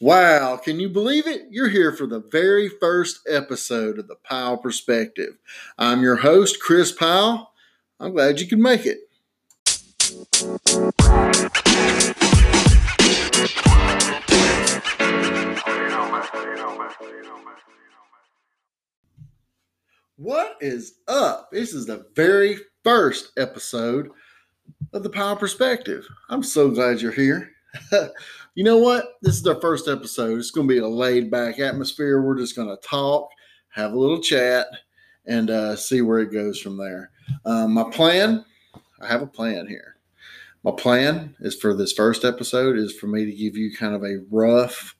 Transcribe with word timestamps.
Wow, 0.00 0.58
can 0.58 0.78
you 0.78 0.88
believe 0.88 1.26
it? 1.26 1.48
You're 1.50 1.70
here 1.70 1.90
for 1.90 2.06
the 2.06 2.20
very 2.20 2.68
first 2.68 3.18
episode 3.28 3.98
of 3.98 4.06
the 4.06 4.14
Pyle 4.14 4.56
Perspective. 4.56 5.38
I'm 5.76 6.02
your 6.02 6.14
host, 6.14 6.60
Kris 6.60 6.92
Pyle. 6.92 7.50
I'm 7.98 8.12
glad 8.12 8.38
you 8.38 8.46
could 8.46 8.60
make 8.60 8.86
it. 8.86 8.98
What 20.14 20.58
is 20.60 20.94
up? 21.08 21.50
This 21.50 21.74
is 21.74 21.86
the 21.86 22.06
very 22.14 22.56
first 22.84 23.32
episode 23.36 24.10
of 24.92 25.02
the 25.02 25.10
Pyle 25.10 25.34
Perspective. 25.34 26.06
I'm 26.28 26.44
so 26.44 26.70
glad 26.70 27.00
you're 27.00 27.10
here. 27.10 27.50
you 28.54 28.64
know 28.64 28.78
what? 28.78 29.18
This 29.22 29.36
is 29.36 29.46
our 29.46 29.60
first 29.60 29.88
episode. 29.88 30.38
It's 30.38 30.50
going 30.50 30.68
to 30.68 30.74
be 30.74 30.80
a 30.80 30.88
laid 30.88 31.30
back 31.30 31.58
atmosphere. 31.58 32.22
We're 32.22 32.38
just 32.38 32.56
going 32.56 32.68
to 32.68 32.88
talk, 32.88 33.30
have 33.70 33.92
a 33.92 33.98
little 33.98 34.20
chat, 34.20 34.66
and 35.26 35.50
uh, 35.50 35.76
see 35.76 36.00
where 36.00 36.20
it 36.20 36.32
goes 36.32 36.60
from 36.60 36.76
there. 36.76 37.10
Um, 37.44 37.74
my 37.74 37.84
plan 37.90 38.44
I 39.00 39.06
have 39.06 39.22
a 39.22 39.26
plan 39.26 39.66
here. 39.66 39.96
My 40.64 40.72
plan 40.72 41.36
is 41.40 41.54
for 41.54 41.74
this 41.74 41.92
first 41.92 42.24
episode 42.24 42.76
is 42.76 42.92
for 42.92 43.06
me 43.06 43.24
to 43.24 43.32
give 43.32 43.56
you 43.56 43.74
kind 43.76 43.94
of 43.94 44.02
a 44.02 44.24
rough 44.30 44.96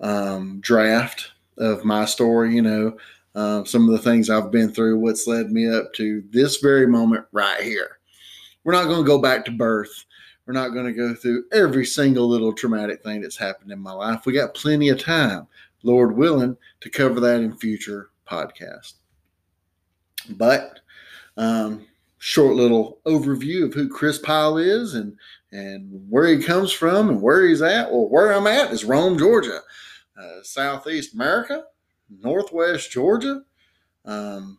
um, 0.00 0.60
draft 0.60 1.32
of 1.58 1.84
my 1.84 2.04
story, 2.04 2.54
you 2.54 2.62
know, 2.62 2.96
uh, 3.34 3.64
some 3.64 3.88
of 3.88 3.90
the 3.90 3.98
things 4.02 4.30
I've 4.30 4.52
been 4.52 4.72
through, 4.72 4.98
what's 4.98 5.26
led 5.26 5.50
me 5.50 5.68
up 5.68 5.92
to 5.94 6.22
this 6.30 6.58
very 6.58 6.86
moment 6.86 7.26
right 7.32 7.60
here. 7.60 7.98
We're 8.62 8.72
not 8.72 8.84
going 8.84 9.02
to 9.02 9.06
go 9.06 9.20
back 9.20 9.44
to 9.46 9.50
birth 9.50 10.04
we're 10.46 10.54
not 10.54 10.70
going 10.70 10.86
to 10.86 10.92
go 10.92 11.14
through 11.14 11.44
every 11.52 11.86
single 11.86 12.28
little 12.28 12.52
traumatic 12.52 13.02
thing 13.02 13.22
that's 13.22 13.36
happened 13.36 13.72
in 13.72 13.78
my 13.78 13.92
life. 13.92 14.26
We 14.26 14.32
got 14.32 14.54
plenty 14.54 14.90
of 14.90 15.02
time, 15.02 15.46
Lord 15.82 16.16
willing, 16.16 16.56
to 16.80 16.90
cover 16.90 17.20
that 17.20 17.40
in 17.40 17.56
future 17.56 18.10
podcasts. 18.28 18.94
But 20.30 20.80
um, 21.36 21.86
short 22.18 22.56
little 22.56 23.00
overview 23.06 23.66
of 23.66 23.74
who 23.74 23.88
Kris 23.88 24.18
Pyle 24.18 24.58
is 24.58 24.94
and 24.94 25.16
and 25.52 26.04
where 26.08 26.26
he 26.26 26.42
comes 26.42 26.72
from 26.72 27.08
and 27.08 27.22
where 27.22 27.46
he's 27.46 27.62
at. 27.62 27.90
Well, 27.90 28.08
where 28.08 28.32
I'm 28.32 28.48
at 28.48 28.72
is 28.72 28.84
Rome, 28.84 29.16
Georgia, 29.16 29.60
uh, 30.20 30.42
Southeast 30.42 31.14
America, 31.14 31.64
Northwest 32.10 32.90
Georgia. 32.90 33.42
Um, 34.04 34.58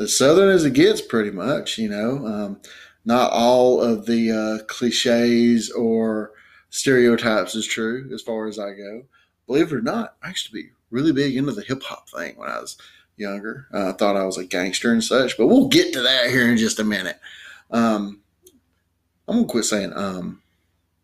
as 0.00 0.16
southern 0.16 0.48
as 0.48 0.64
it 0.64 0.72
gets, 0.72 1.00
pretty 1.00 1.30
much. 1.30 1.78
You 1.78 1.88
know, 1.88 2.26
um, 2.26 2.60
not 3.04 3.32
all 3.32 3.80
of 3.80 4.06
the 4.06 4.30
uh, 4.30 4.64
cliches 4.66 5.70
or 5.70 6.32
stereotypes 6.70 7.54
is 7.54 7.66
true 7.66 8.08
as 8.12 8.22
far 8.22 8.46
as 8.46 8.58
I 8.58 8.72
go. 8.72 9.04
Believe 9.46 9.72
it 9.72 9.76
or 9.76 9.82
not, 9.82 10.16
I 10.22 10.28
used 10.28 10.46
to 10.46 10.52
be 10.52 10.70
really 10.90 11.12
big 11.12 11.36
into 11.36 11.52
the 11.52 11.62
hip 11.62 11.82
hop 11.82 12.08
thing 12.08 12.36
when 12.36 12.48
I 12.48 12.60
was 12.60 12.76
younger. 13.16 13.66
Uh, 13.72 13.90
I 13.90 13.92
thought 13.92 14.16
I 14.16 14.24
was 14.24 14.38
a 14.38 14.44
gangster 14.44 14.92
and 14.92 15.02
such, 15.02 15.36
but 15.36 15.46
we'll 15.46 15.68
get 15.68 15.92
to 15.92 16.02
that 16.02 16.30
here 16.30 16.48
in 16.48 16.56
just 16.56 16.78
a 16.78 16.84
minute. 16.84 17.18
Um, 17.70 18.20
I'm 19.28 19.36
gonna 19.36 19.48
quit 19.48 19.64
saying 19.64 19.92
um. 19.94 20.40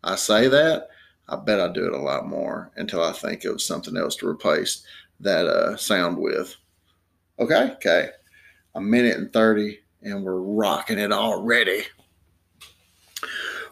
I 0.01 0.15
say 0.15 0.47
that. 0.47 0.87
I 1.27 1.35
bet 1.35 1.59
I 1.59 1.67
do 1.67 1.85
it 1.85 1.93
a 1.93 1.97
lot 1.97 2.27
more 2.27 2.71
until 2.77 3.03
I 3.03 3.11
think 3.11 3.43
of 3.43 3.61
something 3.61 3.97
else 3.97 4.15
to 4.17 4.27
replace 4.27 4.83
that 5.19 5.45
uh, 5.45 5.75
sound 5.75 6.17
with. 6.17 6.55
Okay, 7.37 7.71
okay. 7.73 8.09
A 8.75 8.81
minute 8.81 9.17
and 9.17 9.31
thirty 9.31 9.79
and 10.01 10.23
we're 10.23 10.39
rocking 10.39 10.99
it 10.99 11.11
already. 11.11 11.83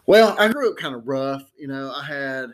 Well, 0.05 0.35
I 0.39 0.47
grew 0.47 0.71
up 0.71 0.77
kind 0.77 0.95
of 0.95 1.07
rough. 1.07 1.43
You 1.57 1.67
know, 1.67 1.91
I 1.91 2.03
had 2.03 2.49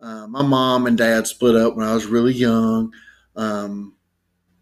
uh, 0.00 0.26
my 0.26 0.42
mom 0.42 0.86
and 0.86 0.98
dad 0.98 1.26
split 1.26 1.56
up 1.56 1.76
when 1.76 1.86
I 1.86 1.94
was 1.94 2.06
really 2.06 2.32
young. 2.32 2.92
Um, 3.36 3.94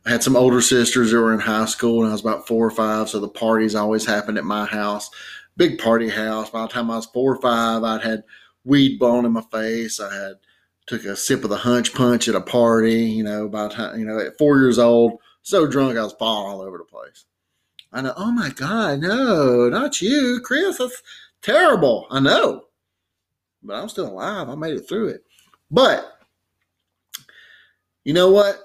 I 0.05 0.11
had 0.11 0.23
some 0.23 0.37
older 0.37 0.61
sisters 0.61 1.11
that 1.11 1.21
were 1.21 1.33
in 1.33 1.41
high 1.41 1.67
school 1.67 1.99
when 1.99 2.09
I 2.09 2.13
was 2.13 2.21
about 2.21 2.47
four 2.47 2.67
or 2.67 2.71
five, 2.71 3.09
so 3.09 3.21
the 3.21 3.29
parties 3.29 3.75
always 3.75 4.05
happened 4.05 4.37
at 4.37 4.45
my 4.45 4.67
house. 4.67 5.09
Big 5.57 5.79
party 5.79 6.09
house. 6.09 6.51
By 6.51 6.63
the 6.63 6.69
time 6.69 6.91
I 6.91 6.97
was 6.97 7.07
four 7.07 7.35
or 7.35 7.41
five, 7.41 7.83
I'd 7.83 8.03
had 8.03 8.25
weed 8.65 8.99
blown 8.99 9.25
in 9.25 9.33
my 9.33 9.45
face. 9.53 10.01
I 10.01 10.13
had 10.13 10.35
took 10.87 11.05
a 11.05 11.15
sip 11.15 11.45
of 11.45 11.51
the 11.51 11.57
hunch 11.57 11.95
punch 11.95 12.29
at 12.29 12.35
a 12.35 12.41
party. 12.41 13.05
You 13.05 13.23
know, 13.23 13.49
by 13.49 13.65
the 13.65 13.75
time 13.75 13.99
you 13.99 14.05
know, 14.05 14.19
at 14.19 14.39
four 14.39 14.59
years 14.59 14.79
old, 14.79 15.21
so 15.43 15.67
drunk 15.67 15.97
I 15.97 16.03
was 16.03 16.15
falling 16.15 16.53
all 16.53 16.63
over 16.63 16.79
the 16.79 16.85
place. 16.85 17.25
I 17.93 18.01
know, 18.01 18.15
oh 18.17 18.33
my 18.33 18.51
God, 18.51 19.01
no, 19.01 19.69
not 19.69 20.01
you, 20.01 20.41
Kris. 20.43 20.79
That's 20.79 21.03
terrible. 21.43 22.07
I 22.11 22.21
know. 22.21 22.65
But 23.63 23.77
I'm 23.77 23.89
still 23.89 24.09
alive. 24.09 24.49
I 24.49 24.55
made 24.55 24.75
it 24.75 24.89
through 24.89 25.09
it. 25.09 25.25
But 25.71 26.05
you 28.05 28.15
know 28.15 28.31
what? 28.31 28.59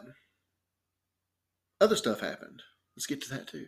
Other 1.79 1.95
stuff 1.95 2.21
happened. 2.21 2.63
Let's 2.95 3.05
get 3.05 3.21
to 3.23 3.29
that 3.35 3.47
too. 3.47 3.67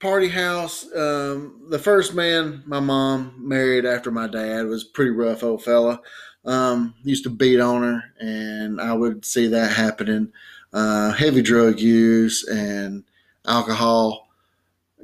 Party 0.00 0.28
house. 0.28 0.84
Um, 0.94 1.66
the 1.70 1.78
first 1.78 2.14
man 2.14 2.62
my 2.66 2.80
mom 2.80 3.34
married 3.38 3.86
after 3.86 4.10
my 4.10 4.26
dad 4.28 4.66
was 4.66 4.84
pretty 4.84 5.10
rough 5.10 5.42
old 5.42 5.64
fella. 5.64 6.00
Um, 6.44 6.94
used 7.02 7.24
to 7.24 7.30
beat 7.30 7.60
on 7.60 7.82
her, 7.82 8.02
and 8.20 8.80
I 8.80 8.92
would 8.92 9.24
see 9.24 9.48
that 9.48 9.72
happening. 9.72 10.32
Uh, 10.72 11.12
heavy 11.12 11.42
drug 11.42 11.80
use 11.80 12.46
and 12.46 13.04
alcohol 13.48 14.28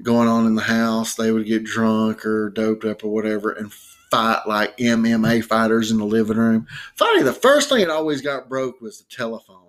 going 0.03 0.29
on 0.29 0.47
in 0.47 0.55
the 0.55 0.63
house. 0.63 1.15
They 1.15 1.33
would 1.33 1.47
get 1.47 1.65
drunk 1.65 2.25
or 2.27 2.51
doped 2.51 2.85
up 2.85 3.05
or 3.05 3.13
whatever 3.13 3.53
and 3.53 3.73
fight 3.73 4.47
like 4.47 4.77
MMA 4.77 5.45
fighters 5.45 5.91
in 5.91 5.99
the 5.99 6.05
living 6.05 6.37
room. 6.37 6.67
Funny, 6.95 7.23
the 7.23 7.33
first 7.33 7.69
thing 7.69 7.79
that 7.79 7.91
always 7.91 8.21
got 8.21 8.49
broke 8.49 8.81
was 8.81 8.99
the 8.99 9.05
telephone. 9.15 9.61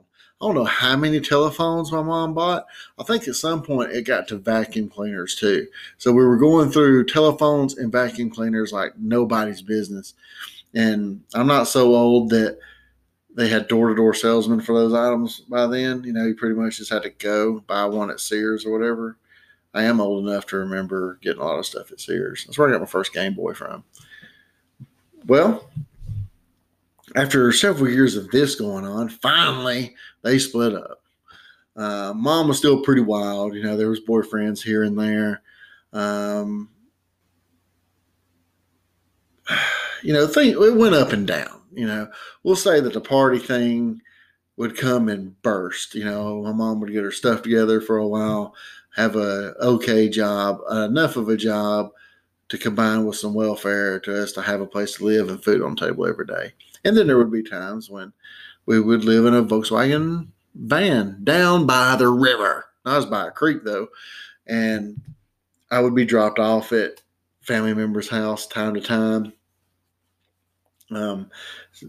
I 0.42 0.48
don't 0.48 0.56
know 0.56 0.66
how 0.66 0.98
many 0.98 1.22
telephones 1.22 1.92
my 1.92 2.02
mom 2.02 2.34
bought. 2.34 2.66
I 3.00 3.04
think 3.04 3.28
at 3.28 3.36
some 3.36 3.64
point 3.64 3.92
it 3.92 4.02
got 4.02 4.28
to 4.28 4.38
vacuum 4.38 4.90
cleaners 4.90 5.36
too. 5.36 5.68
So 5.98 6.12
we 6.12 6.26
were 6.26 6.38
going 6.38 6.72
through 6.72 7.06
telephones 7.06 7.78
and 7.78 7.92
vacuum 7.92 8.30
cleaners 8.30 8.74
like 8.74 8.98
nobody's 8.98 9.62
business. 9.62 10.14
And 10.74 11.22
I'm 11.34 11.48
not 11.48 11.70
so 11.70 11.96
old 11.96 12.30
that 12.32 12.60
they 13.36 13.50
had 13.50 13.68
door 13.68 13.90
to 13.90 13.96
door 13.96 14.14
salesmen 14.14 14.62
for 14.62 14.74
those 14.74 14.94
items 14.94 15.42
by 15.42 15.68
then. 15.68 16.04
You 16.04 16.14
know, 16.14 16.26
you 16.26 16.36
pretty 16.36 16.56
much 16.56 16.78
just 16.78 16.92
had 16.92 17.04
to 17.04 17.10
go 17.10 17.60
buy 17.68 17.86
one 17.86 18.10
at 18.10 18.22
Sears 18.22 18.66
or 18.66 18.72
whatever. 18.72 19.18
I 19.74 19.84
am 19.84 20.00
old 20.00 20.26
enough 20.26 20.46
to 20.48 20.58
remember 20.58 21.20
getting 21.22 21.42
a 21.42 21.46
lot 21.46 21.60
of 21.60 21.66
stuff 21.66 21.92
at 21.92 22.00
Sears. 22.00 22.46
That's 22.46 22.58
where 22.58 22.70
I 22.70 22.72
got 22.72 22.80
my 22.80 22.88
first 22.88 23.14
Game 23.14 23.34
Boy 23.34 23.54
from. 23.54 23.84
Well, 25.28 25.70
after 27.16 27.52
several 27.52 27.90
years 27.90 28.16
of 28.16 28.32
this 28.32 28.56
going 28.56 28.86
on, 28.86 29.10
finally 29.10 29.96
they 30.22 30.40
split 30.40 30.74
up. 30.74 31.02
Uh, 31.76 32.14
mom 32.16 32.48
was 32.48 32.58
still 32.58 32.82
pretty 32.82 33.02
wild. 33.02 33.54
You 33.54 33.64
know, 33.64 33.76
there 33.76 33.90
was 33.90 34.00
boyfriends 34.00 34.64
here 34.64 34.84
and 34.84 34.98
there. 34.98 35.42
Um, 35.92 36.70
you 40.06 40.14
know, 40.14 40.28
thing 40.28 40.52
it 40.52 40.76
went 40.76 40.94
up 40.94 41.14
and 41.14 41.26
down. 41.26 41.62
You 41.74 41.88
know, 41.88 42.08
we'll 42.44 42.56
say 42.56 42.80
that 42.80 42.94
the 42.94 43.02
party 43.02 43.40
thing 43.40 44.02
would 44.56 44.78
come 44.78 45.10
and 45.10 45.42
burst. 45.42 45.96
You 45.96 46.06
know, 46.06 46.44
my 46.44 46.52
mom 46.52 46.80
would 46.80 46.92
get 46.92 47.04
her 47.04 47.12
stuff 47.12 47.42
together 47.42 47.82
for 47.82 47.98
a 47.98 48.08
while, 48.08 48.54
have 48.96 49.16
a 49.16 49.56
okay 49.60 50.08
job, 50.08 50.62
enough 50.70 51.18
of 51.18 51.28
a 51.30 51.36
job 51.36 51.90
to 52.50 52.58
combine 52.60 53.06
with 53.06 53.16
some 53.16 53.34
welfare 53.34 54.00
to 54.02 54.22
us 54.22 54.32
to 54.34 54.44
have 54.44 54.62
a 54.62 54.68
place 54.68 54.96
to 54.98 55.06
live 55.06 55.30
and 55.30 55.44
food 55.44 55.64
on 55.64 55.74
the 55.74 55.88
table 55.88 56.06
every 56.06 56.28
day. 56.28 56.54
And 56.84 56.96
then 56.96 57.08
there 57.08 57.18
would 57.18 57.32
be 57.32 57.42
times 57.42 57.90
when 57.90 58.14
we 58.68 58.80
would 58.80 59.04
live 59.04 59.26
in 59.26 59.34
a 59.34 59.44
Volkswagen 59.44 60.28
van 60.54 61.20
down 61.24 61.66
by 61.66 61.96
the 61.96 62.10
river. 62.10 62.66
I 62.86 62.96
was 62.96 63.08
by 63.08 63.28
a 63.28 63.32
creek 63.32 63.64
though, 63.64 63.88
and 64.46 65.02
I 65.72 65.80
would 65.80 65.96
be 65.96 66.06
dropped 66.06 66.38
off 66.38 66.72
at 66.72 67.02
family 67.42 67.74
members' 67.74 68.08
house 68.08 68.46
time 68.46 68.76
to 68.76 68.82
time 68.82 69.34
um, 70.92 71.30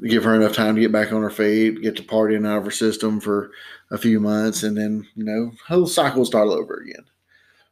give 0.06 0.24
her 0.24 0.34
enough 0.34 0.54
time 0.54 0.74
to 0.74 0.80
get 0.80 0.92
back 0.92 1.12
on 1.12 1.22
her 1.22 1.30
feet, 1.30 1.82
get 1.82 1.96
the 1.96 2.02
partying 2.02 2.46
out 2.46 2.58
of 2.58 2.64
her 2.64 2.70
system 2.70 3.20
for 3.20 3.50
a 3.90 3.98
few 3.98 4.20
months, 4.20 4.62
and 4.62 4.76
then, 4.76 5.06
you 5.14 5.24
know, 5.24 5.52
whole 5.66 5.86
cycle 5.86 6.24
start 6.24 6.48
over 6.48 6.74
again. 6.74 7.04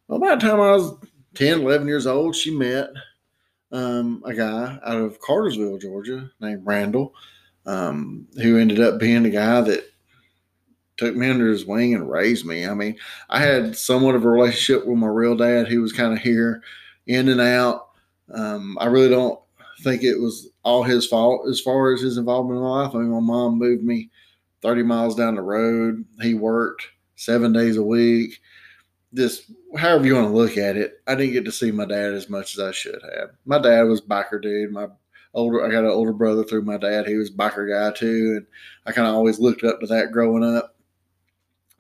Well, 0.09 0.19
by 0.19 0.35
the 0.35 0.41
time 0.41 0.61
I 0.61 0.73
was 0.73 0.97
10, 1.35 1.63
11 1.63 1.87
years 1.87 2.07
old, 2.07 2.37
she 2.37 2.51
met 2.51 2.91
um, 3.73 4.23
a 4.27 4.35
guy 4.35 4.79
out 4.85 4.99
of 4.99 5.19
Cartersville, 5.21 5.79
Georgia, 5.79 6.31
named 6.41 6.63
Randall, 6.65 7.15
um, 7.67 8.27
who 8.43 8.59
ended 8.59 8.81
up 8.81 9.01
being 9.01 9.23
the 9.23 9.31
guy 9.31 9.61
that 9.63 9.85
took 10.97 11.17
me 11.17 11.29
under 11.29 11.49
his 11.49 11.67
wing 11.67 11.95
and 11.95 12.09
raised 12.09 12.47
me. 12.47 12.67
I 12.67 12.75
mean, 12.75 12.97
I 13.31 13.41
had 13.41 13.77
somewhat 13.77 14.15
of 14.15 14.25
a 14.25 14.29
relationship 14.29 14.87
with 14.87 14.99
my 14.99 15.09
real 15.09 15.37
dad. 15.37 15.67
He 15.67 15.79
was 15.79 15.93
kind 15.93 16.13
of 16.13 16.21
here 16.21 16.63
in 17.07 17.29
and 17.29 17.41
out. 17.41 17.89
Um, 18.33 18.79
I 18.81 18.87
really 18.87 19.09
don't 19.09 19.41
think 19.85 20.03
it 20.03 20.19
was 20.19 20.49
all 20.65 20.83
his 20.83 21.07
fault 21.07 21.49
as 21.49 21.61
far 21.61 21.93
as 21.93 22.01
his 22.01 22.17
involvement 22.17 22.59
in 22.59 22.65
my 22.65 22.83
life. 22.83 22.95
I 22.95 22.99
mean, 22.99 23.11
my 23.11 23.21
mom 23.21 23.59
moved 23.59 23.85
me 23.85 24.11
30 24.63 24.83
miles 24.83 25.15
down 25.15 25.37
the 25.37 25.43
road. 25.43 26.05
He 26.23 26.35
worked 26.35 26.89
seven 27.17 27.53
days 27.53 27.77
a 27.77 27.83
week. 27.83 28.41
Just 29.13 29.53
however 29.77 30.07
you 30.07 30.15
want 30.15 30.29
to 30.29 30.35
look 30.35 30.57
at 30.57 30.77
it, 30.77 30.95
I 31.07 31.15
didn't 31.15 31.35
get 31.35 31.45
to 31.45 31.53
see 31.53 31.71
my 31.71 31.85
dad 31.85 32.15
as 32.15 32.29
much 32.29 32.55
as 32.55 32.61
I 32.61 32.73
should 32.73 33.01
have. 33.17 33.31
My 33.45 33.59
dad 33.59 33.83
was 33.83 34.01
biker 34.01 34.43
dude. 34.43 34.73
My 34.73 34.89
older. 35.35 35.65
I 35.65 35.71
got 35.71 35.85
an 35.85 35.91
older 35.91 36.13
brother 36.13 36.45
through 36.45 36.63
my 36.63 36.79
dad. 36.79 37.07
He 37.07 37.17
was 37.17 37.31
biker 37.31 37.69
guy 37.69 37.97
too, 37.97 38.35
and 38.39 38.47
I 38.87 38.93
kind 38.93 39.07
of 39.07 39.15
always 39.15 39.39
looked 39.39 39.63
up 39.63 39.81
to 39.81 39.87
that 39.87 40.11
growing 40.11 40.43
up. 40.43 40.75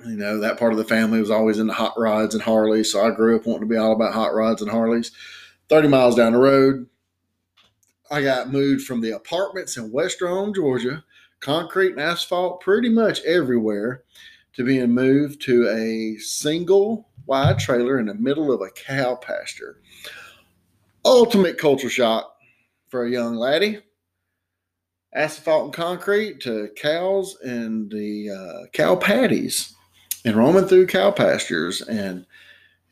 You 0.05 0.17
know, 0.17 0.39
that 0.41 0.59
part 0.59 0.73
of 0.73 0.79
the 0.79 0.85
family 0.85 1.19
was 1.19 1.31
always 1.31 1.59
into 1.59 1.73
hot 1.73 1.95
rods 1.97 2.35
and 2.35 2.43
Harleys, 2.43 2.93
so 2.93 3.05
I 3.05 3.11
grew 3.11 3.37
up 3.37 3.47
wanting 3.47 3.63
to 3.63 3.75
be 3.75 3.79
all 3.79 3.93
about 3.93 4.13
hot 4.13 4.35
rods 4.35 4.61
and 4.61 4.71
Harleys. 4.71 5.11
Thirty 5.69 5.89
miles 5.89 6.15
down 6.15 6.35
the 6.35 6.39
road, 6.39 6.87
I 8.11 8.23
got 8.23 8.53
moved 8.53 8.87
from 8.87 9.01
the 9.01 9.13
apartments 9.13 9.77
in 9.77 9.91
West 9.91 10.21
Rome, 10.21 10.53
Georgia, 10.55 11.05
concrete 11.41 11.93
and 11.93 12.01
asphalt 12.01 12.61
pretty 12.61 12.89
much 12.89 13.23
everywhere, 13.25 14.05
to 14.55 14.65
being 14.65 14.93
moved 14.93 15.43
to 15.43 15.69
a 15.69 16.17
single 16.19 17.09
wide 17.27 17.59
trailer 17.59 17.99
in 17.99 18.07
the 18.07 18.15
middle 18.15 18.53
of 18.53 18.61
a 18.61 18.71
cow 18.71 19.17
pasture. 19.17 19.81
Ultimate 21.05 21.59
culture 21.59 21.91
shock 21.91 22.37
for 22.89 23.05
a 23.05 23.11
young 23.11 23.35
laddie. 23.35 23.81
Asphalt 25.15 25.65
and 25.65 25.73
concrete 25.75 26.41
to 26.41 26.71
cows 26.77 27.37
and 27.43 27.91
the 27.91 28.31
uh, 28.31 28.67
cow 28.73 28.97
patties 28.97 29.75
and 30.25 30.37
roaming 30.37 30.67
through 30.67 30.87
cow 30.87 31.11
pastures 31.11 31.83
and 31.83 32.27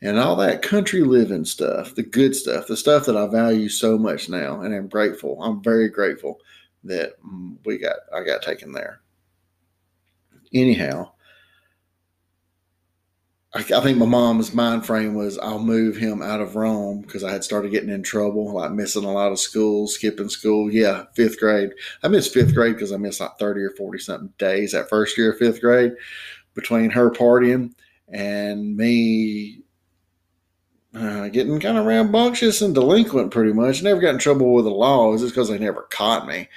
and 0.03 0.19
all 0.19 0.35
that 0.35 0.61
country 0.61 1.01
living 1.01 1.45
stuff, 1.45 1.95
the 1.95 2.03
good 2.03 2.35
stuff, 2.35 2.67
the 2.67 2.75
stuff 2.75 3.05
that 3.05 3.15
I 3.15 3.25
value 3.27 3.69
so 3.69 3.97
much 3.97 4.27
now, 4.27 4.59
and 4.61 4.75
I'm 4.75 4.89
grateful. 4.89 5.41
I'm 5.41 5.63
very 5.63 5.87
grateful 5.87 6.41
that 6.83 7.13
mm, 7.23 7.55
we 7.65 7.77
got 7.77 7.95
I 8.13 8.23
got 8.23 8.41
taken 8.41 8.73
there. 8.73 8.99
Anyhow, 10.53 11.13
I, 13.55 13.59
I 13.59 13.79
think 13.79 13.97
my 13.97 14.05
mom's 14.05 14.53
mind 14.53 14.85
frame 14.85 15.15
was 15.15 15.37
I'll 15.37 15.59
move 15.59 15.95
him 15.95 16.21
out 16.21 16.41
of 16.41 16.57
Rome 16.57 17.01
because 17.01 17.23
I 17.23 17.31
had 17.31 17.45
started 17.45 17.71
getting 17.71 17.89
in 17.89 18.03
trouble, 18.03 18.53
like 18.53 18.71
missing 18.71 19.05
a 19.05 19.11
lot 19.11 19.31
of 19.31 19.39
school, 19.39 19.87
skipping 19.87 20.29
school. 20.29 20.69
Yeah, 20.69 21.05
fifth 21.15 21.39
grade. 21.39 21.71
I 22.03 22.09
missed 22.09 22.33
fifth 22.33 22.53
grade 22.53 22.75
because 22.75 22.91
I 22.91 22.97
missed 22.97 23.21
like 23.21 23.39
30 23.39 23.61
or 23.61 23.71
40 23.77 23.99
something 23.99 24.33
days 24.37 24.73
that 24.73 24.89
first 24.89 25.17
year 25.17 25.31
of 25.31 25.37
fifth 25.37 25.61
grade 25.61 25.93
between 26.55 26.89
her 26.89 27.09
partying 27.09 27.73
and 28.09 28.75
me 28.75 29.62
uh, 30.93 31.27
getting 31.29 31.59
kind 31.59 31.77
of 31.77 31.85
rambunctious 31.85 32.61
and 32.61 32.73
delinquent 32.73 33.31
pretty 33.31 33.53
much. 33.53 33.81
Never 33.81 34.01
got 34.01 34.13
in 34.13 34.19
trouble 34.19 34.53
with 34.53 34.65
the 34.65 34.71
law. 34.71 35.09
It 35.09 35.11
was 35.13 35.21
just 35.21 35.33
because 35.33 35.49
they 35.49 35.57
never 35.57 35.83
caught 35.89 36.27
me. 36.27 36.49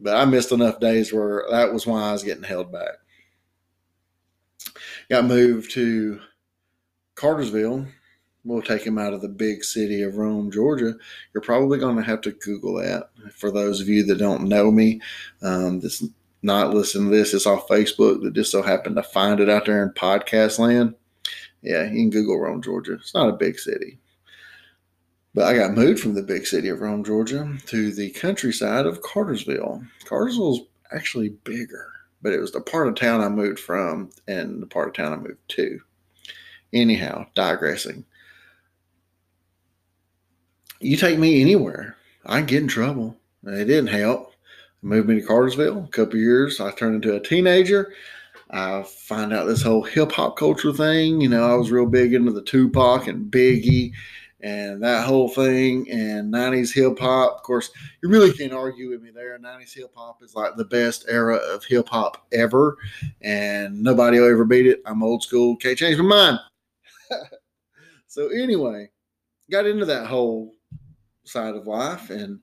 But 0.00 0.16
I 0.16 0.24
missed 0.24 0.52
enough 0.52 0.80
days 0.80 1.12
where 1.12 1.44
that 1.50 1.72
was 1.72 1.86
why 1.86 2.02
I 2.02 2.12
was 2.12 2.24
getting 2.24 2.42
held 2.42 2.72
back 2.72 2.96
got 5.12 5.26
moved 5.26 5.70
to 5.72 6.20
Cartersville. 7.14 7.86
We'll 8.44 8.62
take 8.62 8.82
him 8.82 8.98
out 8.98 9.12
of 9.12 9.20
the 9.20 9.28
big 9.28 9.62
city 9.62 10.02
of 10.02 10.16
Rome, 10.16 10.50
Georgia. 10.50 10.94
You're 11.32 11.42
probably 11.42 11.78
going 11.78 11.96
to 11.96 12.02
have 12.02 12.22
to 12.22 12.32
Google 12.32 12.74
that. 12.76 13.10
For 13.34 13.50
those 13.50 13.80
of 13.80 13.88
you 13.88 14.04
that 14.06 14.18
don't 14.18 14.48
know 14.48 14.70
me, 14.70 15.00
um, 15.42 15.80
this 15.80 16.02
not 16.42 16.74
listening 16.74 17.10
to 17.10 17.16
this, 17.16 17.34
it's 17.34 17.46
off 17.46 17.68
Facebook 17.68 18.22
that 18.22 18.32
just 18.32 18.50
so 18.50 18.62
happened 18.62 18.96
to 18.96 19.02
find 19.02 19.38
it 19.38 19.50
out 19.50 19.66
there 19.66 19.82
in 19.82 19.90
podcast 19.90 20.58
land. 20.58 20.94
Yeah, 21.62 21.84
you 21.84 21.90
can 21.90 22.10
Google 22.10 22.40
Rome, 22.40 22.60
Georgia. 22.60 22.94
It's 22.94 23.14
not 23.14 23.28
a 23.28 23.36
big 23.36 23.58
city. 23.58 23.98
But 25.34 25.44
I 25.44 25.56
got 25.56 25.74
moved 25.74 26.00
from 26.00 26.14
the 26.14 26.22
big 26.22 26.46
city 26.46 26.68
of 26.68 26.80
Rome, 26.80 27.04
Georgia 27.04 27.56
to 27.66 27.92
the 27.92 28.10
countryside 28.10 28.84
of 28.84 29.00
Cartersville. 29.02 29.82
Cartersville's 30.04 30.60
actually 30.92 31.30
bigger 31.44 31.92
but 32.22 32.32
it 32.32 32.40
was 32.40 32.52
the 32.52 32.60
part 32.60 32.86
of 32.88 32.94
town 32.94 33.20
I 33.20 33.28
moved 33.28 33.58
from 33.58 34.10
and 34.28 34.62
the 34.62 34.66
part 34.66 34.88
of 34.88 34.94
town 34.94 35.12
I 35.12 35.16
moved 35.16 35.48
to. 35.48 35.80
Anyhow, 36.72 37.26
digressing. 37.34 38.04
You 40.80 40.96
take 40.96 41.18
me 41.18 41.40
anywhere, 41.40 41.96
I 42.24 42.40
get 42.42 42.62
in 42.62 42.68
trouble. 42.68 43.16
It 43.44 43.66
didn't 43.66 43.88
help. 43.88 44.32
moved 44.82 45.08
me 45.08 45.20
to 45.20 45.26
Cartersville. 45.26 45.84
A 45.84 45.88
couple 45.88 46.18
years, 46.18 46.60
I 46.60 46.70
turned 46.70 46.94
into 46.94 47.14
a 47.14 47.20
teenager. 47.20 47.92
I 48.52 48.82
find 48.82 49.32
out 49.32 49.46
this 49.46 49.62
whole 49.62 49.82
hip 49.82 50.12
hop 50.12 50.36
culture 50.36 50.72
thing. 50.72 51.20
You 51.20 51.28
know, 51.28 51.50
I 51.50 51.54
was 51.54 51.70
real 51.70 51.86
big 51.86 52.12
into 52.12 52.32
the 52.32 52.42
Tupac 52.42 53.06
and 53.06 53.30
Biggie 53.30 53.92
and 54.42 54.82
that 54.82 55.06
whole 55.06 55.28
thing 55.28 55.88
and 55.90 56.32
90s 56.32 56.74
hip 56.74 56.98
hop. 56.98 57.36
Of 57.36 57.42
course, 57.42 57.70
you 58.02 58.08
really 58.08 58.32
can't 58.32 58.52
argue 58.52 58.90
with 58.90 59.00
me 59.00 59.10
there. 59.10 59.38
90s 59.38 59.74
hip 59.74 59.92
hop 59.94 60.22
is 60.22 60.34
like 60.34 60.56
the 60.56 60.64
best 60.64 61.04
era 61.08 61.36
of 61.36 61.64
hip 61.64 61.88
hop 61.88 62.26
ever, 62.32 62.76
and 63.20 63.80
nobody 63.80 64.18
will 64.18 64.30
ever 64.30 64.44
beat 64.44 64.66
it. 64.66 64.82
I'm 64.84 65.02
old 65.02 65.22
school, 65.22 65.56
can't 65.56 65.78
change 65.78 65.98
my 65.98 66.04
mind. 66.04 66.38
so, 68.06 68.28
anyway, 68.28 68.90
got 69.50 69.66
into 69.66 69.86
that 69.86 70.06
whole 70.06 70.54
side 71.24 71.54
of 71.54 71.66
life, 71.66 72.10
and 72.10 72.40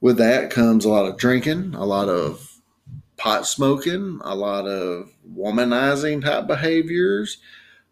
with 0.00 0.16
that 0.18 0.50
comes 0.50 0.84
a 0.84 0.90
lot 0.90 1.06
of 1.06 1.16
drinking, 1.16 1.74
a 1.74 1.84
lot 1.84 2.08
of 2.08 2.51
pot 3.22 3.46
smoking, 3.46 4.18
a 4.24 4.34
lot 4.34 4.66
of 4.66 5.08
womanizing 5.36 6.24
type 6.24 6.48
behaviors. 6.48 7.38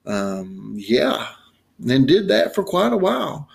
Um, 0.04 0.74
yeah, 0.76 1.28
and 1.88 2.08
did 2.08 2.26
that 2.28 2.52
for 2.52 2.64
quite 2.64 2.92
a 2.92 2.96
while. 2.96 3.48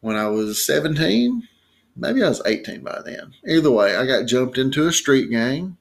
When 0.00 0.16
I 0.16 0.26
was 0.26 0.66
17, 0.66 1.46
maybe 1.94 2.24
I 2.24 2.28
was 2.28 2.42
18 2.44 2.80
by 2.82 3.00
then. 3.04 3.32
Either 3.46 3.70
way, 3.70 3.94
I 3.94 4.04
got 4.04 4.26
jumped 4.26 4.58
into 4.58 4.88
a 4.88 4.92
street 4.92 5.30
gang. 5.30 5.76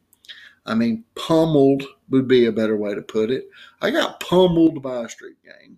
I 0.68 0.75
mean, 0.75 1.03
pummeled 1.15 1.83
would 2.12 2.27
be 2.27 2.45
a 2.45 2.51
better 2.51 2.77
way 2.77 2.94
to 2.94 3.01
put 3.01 3.31
it. 3.31 3.50
I 3.81 3.89
got 3.89 4.19
pummeled 4.19 4.83
by 4.83 5.06
a 5.06 5.09
street 5.09 5.38
gang 5.44 5.77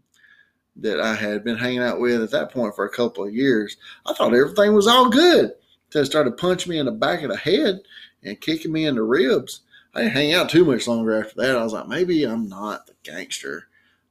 that 0.75 0.99
I 0.99 1.15
had 1.15 1.45
been 1.45 1.57
hanging 1.57 1.79
out 1.79 2.01
with 2.01 2.21
at 2.21 2.31
that 2.31 2.51
point 2.51 2.75
for 2.75 2.83
a 2.83 2.93
couple 2.93 3.23
of 3.23 3.33
years. 3.33 3.77
I 4.05 4.13
thought 4.13 4.33
everything 4.33 4.73
was 4.73 4.87
all 4.87 5.09
good 5.09 5.53
they 5.93 6.03
started 6.03 6.37
punching 6.37 6.69
me 6.69 6.79
in 6.79 6.85
the 6.85 6.91
back 6.91 7.21
of 7.21 7.29
the 7.29 7.37
head 7.37 7.79
and 8.23 8.39
kicking 8.41 8.71
me 8.71 8.85
in 8.85 8.95
the 8.95 9.03
ribs. 9.03 9.61
I 9.93 10.01
didn't 10.01 10.13
hang 10.13 10.33
out 10.33 10.49
too 10.49 10.65
much 10.65 10.87
longer 10.87 11.19
after 11.19 11.41
that. 11.41 11.55
I 11.55 11.63
was 11.63 11.73
like, 11.73 11.87
maybe 11.87 12.23
I'm 12.23 12.49
not 12.49 12.87
the 12.87 12.95
gangster 13.03 13.67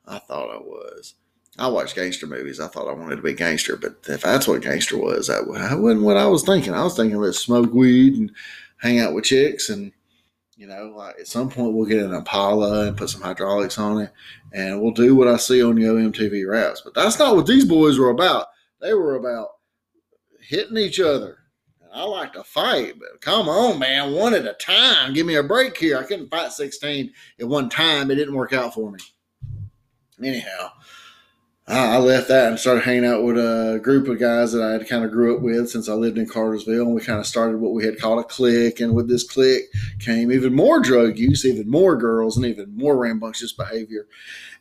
I 0.07 0.19
thought 0.19 0.51
I 0.51 0.59
was. 0.59 1.15
I 1.59 1.69
watched 1.69 1.97
gangster 1.97 2.27
movies. 2.27 2.61
I 2.61 2.69
thought 2.69 2.89
I 2.89 2.95
wanted 2.95 3.17
to 3.17 3.23
be 3.23 3.35
gangster, 3.35 3.77
but 3.77 3.97
if 4.09 4.23
that's 4.23 4.49
what 4.49 4.63
gangster 4.63 4.97
was, 4.97 5.27
that, 5.27 5.47
wasn't 5.47 6.03
what 6.03 6.17
I 6.17 6.27
was 6.27 6.45
thinking. 6.45 6.73
I 6.73 6.83
was 6.83 6.97
thinking 6.97 7.19
let's 7.19 7.39
smoke 7.39 7.73
weed 7.73 8.17
and 8.17 8.33
hang 8.79 9.01
out 9.01 9.15
with 9.15 9.25
chicks, 9.25 9.69
and 9.69 9.93
you 10.57 10.67
know, 10.67 10.95
like 10.97 11.17
at 11.21 11.27
some 11.27 11.51
point 11.51 11.75
we'll 11.75 11.87
get 11.87 12.05
an 12.05 12.15
Impala 12.15 12.89
and 12.89 12.97
put 12.97 13.11
some 13.11 13.21
hydraulics 13.21 13.79
on 13.79 14.01
it, 14.01 14.13
and 14.53 14.81
we'll 14.81 14.93
do 14.93 15.15
what 15.15 15.29
I 15.29 15.37
see 15.37 15.63
on 15.63 15.75
the 15.75 15.83
MTV 15.83 16.49
raps. 16.49 16.81
But 16.81 16.95
that's 16.95 17.19
not 17.19 17.37
what 17.37 17.47
these 17.47 17.67
boys 17.67 17.99
were 17.99 18.11
about. 18.11 18.47
They 18.81 18.95
were 18.95 19.17
about 19.17 19.49
hitting 20.41 20.79
each 20.79 21.01
other. 21.01 21.39
I 21.95 22.05
like 22.05 22.33
to 22.33 22.43
fight, 22.43 22.99
but 22.99 23.21
come 23.21 23.49
on, 23.49 23.79
man, 23.79 24.13
one 24.13 24.33
at 24.33 24.47
a 24.47 24.55
time. 24.55 25.13
Give 25.13 25.27
me 25.27 25.35
a 25.35 25.43
break 25.43 25.77
here. 25.77 25.99
I 25.99 26.05
couldn't 26.05 26.31
fight 26.31 26.53
16 26.53 27.13
at 27.39 27.49
one 27.49 27.69
time. 27.69 28.11
It 28.11 28.15
didn't 28.15 28.35
work 28.35 28.55
out 28.55 28.73
for 28.73 28.91
me. 28.91 28.99
Anyhow, 30.23 30.71
I 31.69 31.99
left 31.99 32.29
that 32.29 32.49
and 32.49 32.59
started 32.59 32.85
hanging 32.85 33.05
out 33.05 33.25
with 33.25 33.37
a 33.37 33.79
group 33.83 34.09
of 34.09 34.19
guys 34.19 34.53
that 34.53 34.63
I 34.63 34.73
had 34.73 34.89
kind 34.89 35.05
of 35.05 35.11
grew 35.11 35.37
up 35.37 35.43
with 35.43 35.69
since 35.69 35.89
I 35.89 35.93
lived 35.93 36.17
in 36.17 36.29
Cartersville. 36.29 36.87
And 36.87 36.95
we 36.95 37.03
kind 37.03 37.21
of 37.21 37.27
started 37.27 37.59
what 37.59 37.73
we 37.73 37.85
had 37.85 38.01
called 38.01 38.21
a 38.21 38.25
clique. 38.25 38.81
And 38.81 38.95
with 38.95 39.09
this 39.09 39.29
clique 39.29 39.65
came 40.01 40.33
even 40.33 40.55
more 40.55 40.81
drug 40.81 41.19
use, 41.19 41.45
even 41.45 41.69
more 41.69 41.97
girls, 41.97 42.37
and 42.37 42.47
even 42.47 42.75
more 42.77 42.97
rambunctious 42.97 43.53
behavior. 43.53 44.07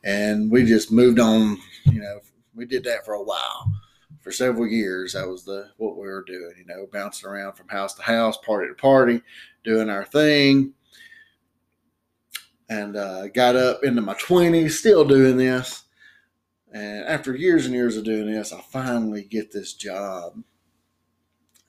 And 0.03 0.51
we 0.51 0.65
just 0.65 0.91
moved 0.91 1.19
on. 1.19 1.59
You 1.85 2.01
know, 2.01 2.19
we 2.55 2.65
did 2.65 2.83
that 2.83 3.05
for 3.05 3.13
a 3.13 3.23
while. 3.23 3.71
For 4.21 4.31
several 4.31 4.67
years, 4.67 5.13
that 5.13 5.27
was 5.27 5.43
the 5.43 5.69
what 5.77 5.97
we 5.97 6.07
were 6.07 6.23
doing. 6.23 6.53
You 6.57 6.65
know, 6.65 6.87
bouncing 6.91 7.29
around 7.29 7.53
from 7.53 7.67
house 7.67 7.95
to 7.95 8.03
house, 8.03 8.37
party 8.37 8.67
to 8.67 8.75
party, 8.75 9.21
doing 9.63 9.89
our 9.89 10.05
thing. 10.05 10.73
And 12.69 12.95
uh, 12.95 13.27
got 13.27 13.55
up 13.55 13.83
into 13.83 14.01
my 14.01 14.13
twenties, 14.13 14.79
still 14.79 15.03
doing 15.03 15.37
this 15.37 15.83
and 16.71 17.05
after 17.05 17.35
years 17.35 17.65
and 17.65 17.75
years 17.75 17.97
of 17.97 18.05
doing 18.05 18.31
this, 18.31 18.53
I 18.53 18.61
finally 18.61 19.23
get 19.23 19.51
this 19.51 19.73
job 19.73 20.41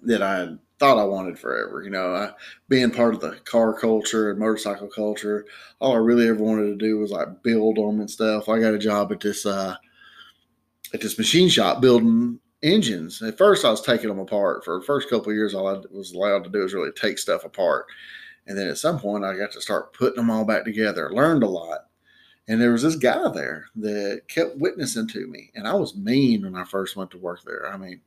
that 0.02 0.22
I 0.22 0.54
thought 0.78 0.98
I 0.98 1.04
wanted 1.04 1.38
forever. 1.38 1.82
You 1.82 1.90
know, 1.90 2.14
I, 2.14 2.30
being 2.68 2.90
part 2.90 3.14
of 3.14 3.20
the 3.20 3.32
car 3.44 3.74
culture 3.74 4.30
and 4.30 4.38
motorcycle 4.38 4.88
culture, 4.88 5.44
all 5.80 5.94
I 5.94 5.98
really 5.98 6.28
ever 6.28 6.42
wanted 6.42 6.66
to 6.66 6.76
do 6.76 6.98
was 6.98 7.10
like 7.10 7.42
build 7.42 7.76
them 7.76 8.00
and 8.00 8.10
stuff. 8.10 8.48
I 8.48 8.60
got 8.60 8.74
a 8.74 8.78
job 8.78 9.10
at 9.10 9.20
this 9.20 9.44
uh, 9.44 9.74
at 10.92 11.00
this 11.00 11.18
machine 11.18 11.48
shop 11.48 11.80
building 11.80 12.38
engines. 12.62 13.22
At 13.22 13.38
first, 13.38 13.64
I 13.64 13.70
was 13.70 13.82
taking 13.82 14.08
them 14.08 14.18
apart. 14.18 14.64
For 14.64 14.78
the 14.78 14.84
first 14.84 15.10
couple 15.10 15.32
years, 15.32 15.54
all 15.54 15.68
I 15.68 15.80
was 15.90 16.12
allowed 16.12 16.44
to 16.44 16.50
do 16.50 16.60
was 16.60 16.74
really 16.74 16.92
take 16.92 17.18
stuff 17.18 17.44
apart. 17.44 17.86
And 18.46 18.58
then 18.58 18.68
at 18.68 18.78
some 18.78 18.98
point, 18.98 19.24
I 19.24 19.36
got 19.36 19.52
to 19.52 19.60
start 19.60 19.92
putting 19.92 20.16
them 20.16 20.30
all 20.30 20.44
back 20.44 20.64
together. 20.64 21.10
Learned 21.12 21.42
a 21.42 21.48
lot. 21.48 21.86
And 22.48 22.60
there 22.60 22.72
was 22.72 22.82
this 22.82 22.96
guy 22.96 23.30
there 23.30 23.66
that 23.76 24.22
kept 24.28 24.58
witnessing 24.58 25.06
to 25.08 25.26
me, 25.28 25.50
and 25.54 25.66
I 25.66 25.74
was 25.74 25.96
mean 25.96 26.42
when 26.42 26.56
I 26.56 26.64
first 26.64 26.96
went 26.96 27.12
to 27.12 27.18
work 27.18 27.44
there. 27.44 27.72
I 27.72 27.76
mean, 27.76 28.00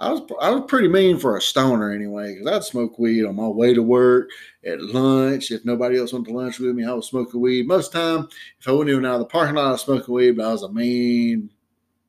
I 0.00 0.10
was 0.10 0.22
I 0.40 0.50
was 0.50 0.64
pretty 0.66 0.88
mean 0.88 1.18
for 1.18 1.36
a 1.36 1.42
stoner 1.42 1.92
anyway, 1.92 2.34
because 2.34 2.50
I'd 2.50 2.64
smoke 2.64 2.98
weed 2.98 3.26
on 3.26 3.36
my 3.36 3.46
way 3.46 3.74
to 3.74 3.82
work, 3.82 4.30
at 4.64 4.80
lunch. 4.80 5.50
If 5.50 5.66
nobody 5.66 5.98
else 5.98 6.14
went 6.14 6.26
to 6.26 6.32
lunch 6.32 6.58
with 6.58 6.74
me, 6.74 6.86
I 6.86 6.92
was 6.92 7.08
smoking 7.08 7.40
weed. 7.40 7.68
Most 7.68 7.88
of 7.88 7.92
the 7.92 7.98
time, 7.98 8.28
if 8.58 8.66
I 8.66 8.72
wasn't 8.72 8.90
even 8.90 9.04
out 9.04 9.16
of 9.16 9.20
the 9.20 9.26
parking 9.26 9.56
lot, 9.56 9.68
I 9.68 9.72
was 9.72 9.82
smoking 9.82 10.14
weed, 10.14 10.32
but 10.38 10.46
I 10.46 10.52
was 10.52 10.62
a 10.62 10.72
mean 10.72 11.50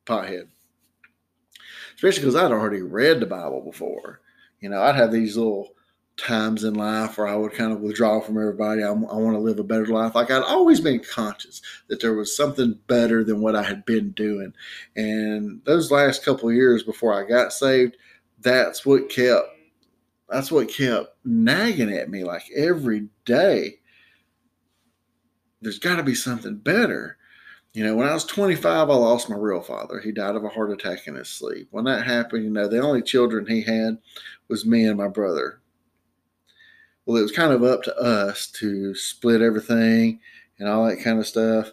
pothead. 0.06 0.48
Especially 1.96 2.22
because 2.22 2.36
I'd 2.36 2.52
already 2.52 2.82
read 2.82 3.20
the 3.20 3.26
Bible 3.26 3.62
before. 3.62 4.22
You 4.60 4.70
know, 4.70 4.82
I'd 4.82 4.96
have 4.96 5.12
these 5.12 5.38
little 5.38 5.74
times 6.18 6.64
in 6.64 6.76
life 6.76 7.18
where 7.18 7.28
I 7.28 7.36
would 7.36 7.54
kind 7.54 7.72
of 7.72 7.82
withdraw 7.82 8.22
from 8.22 8.38
everybody. 8.38 8.84
I, 8.84 8.90
I 8.90 8.92
want 8.92 9.36
to 9.36 9.40
live 9.40 9.60
a 9.60 9.64
better 9.64 9.88
life. 9.88 10.16
Like 10.16 10.32
I'd 10.32 10.44
always 10.44 10.80
been 10.80 11.00
conscious 11.00 11.62
that 11.88 12.02
there 12.02 12.14
was 12.14 12.36
something 12.36 12.80
better 12.88 13.24
than 13.24 13.42
what 13.42 13.56
I 13.56 13.64
had 13.64 13.86
been 13.86 14.12
doing. 14.12 14.54
And 14.96 15.62
those 15.66 15.92
last 15.92 16.24
couple 16.24 16.52
years 16.52 16.84
before 16.84 17.14
I 17.14 17.28
got 17.28 17.52
saved, 17.52 17.98
that's 18.40 18.86
what 18.86 19.10
kept 19.10 19.48
that's 20.30 20.52
what 20.52 20.70
kept 20.70 21.16
nagging 21.26 21.94
at 21.94 22.10
me 22.10 22.24
like 22.24 22.44
every 22.56 23.08
day. 23.26 23.80
There's 25.62 25.80
got 25.80 25.98
to 25.98 26.04
be 26.04 26.16
something 26.16 26.58
better. 26.58 27.18
You 27.74 27.84
know, 27.84 27.96
when 27.96 28.08
I 28.08 28.14
was 28.14 28.26
25, 28.26 28.90
I 28.90 28.94
lost 28.94 29.30
my 29.30 29.36
real 29.36 29.62
father. 29.62 30.00
He 30.00 30.12
died 30.12 30.36
of 30.36 30.44
a 30.44 30.50
heart 30.50 30.72
attack 30.72 31.08
in 31.08 31.16
his 31.16 31.30
sleep. 31.30 31.68
When 31.72 31.86
that 31.86 32.06
happened, 32.06 32.44
you 32.44 32.50
know, 32.50 32.68
the 32.68 32.80
only 32.80 33.02
children 33.02 33.48
he 33.48 33.62
had 33.64 33.98
was 34.48 34.66
me 34.66 34.86
and 34.86 34.98
my 34.98 35.08
brother 35.08 35.62
well, 37.06 37.18
it 37.18 37.24
was 37.24 37.32
kind 37.32 37.52
of 37.52 37.64
up 37.64 37.84
to 37.84 37.96
us 37.98 38.48
to 38.48 38.96
split 38.96 39.42
everything 39.42 40.20
and 40.60 40.70
all 40.70 40.86
that 40.88 41.04
kind 41.04 41.20
of 41.20 41.28
stuff. 41.28 41.72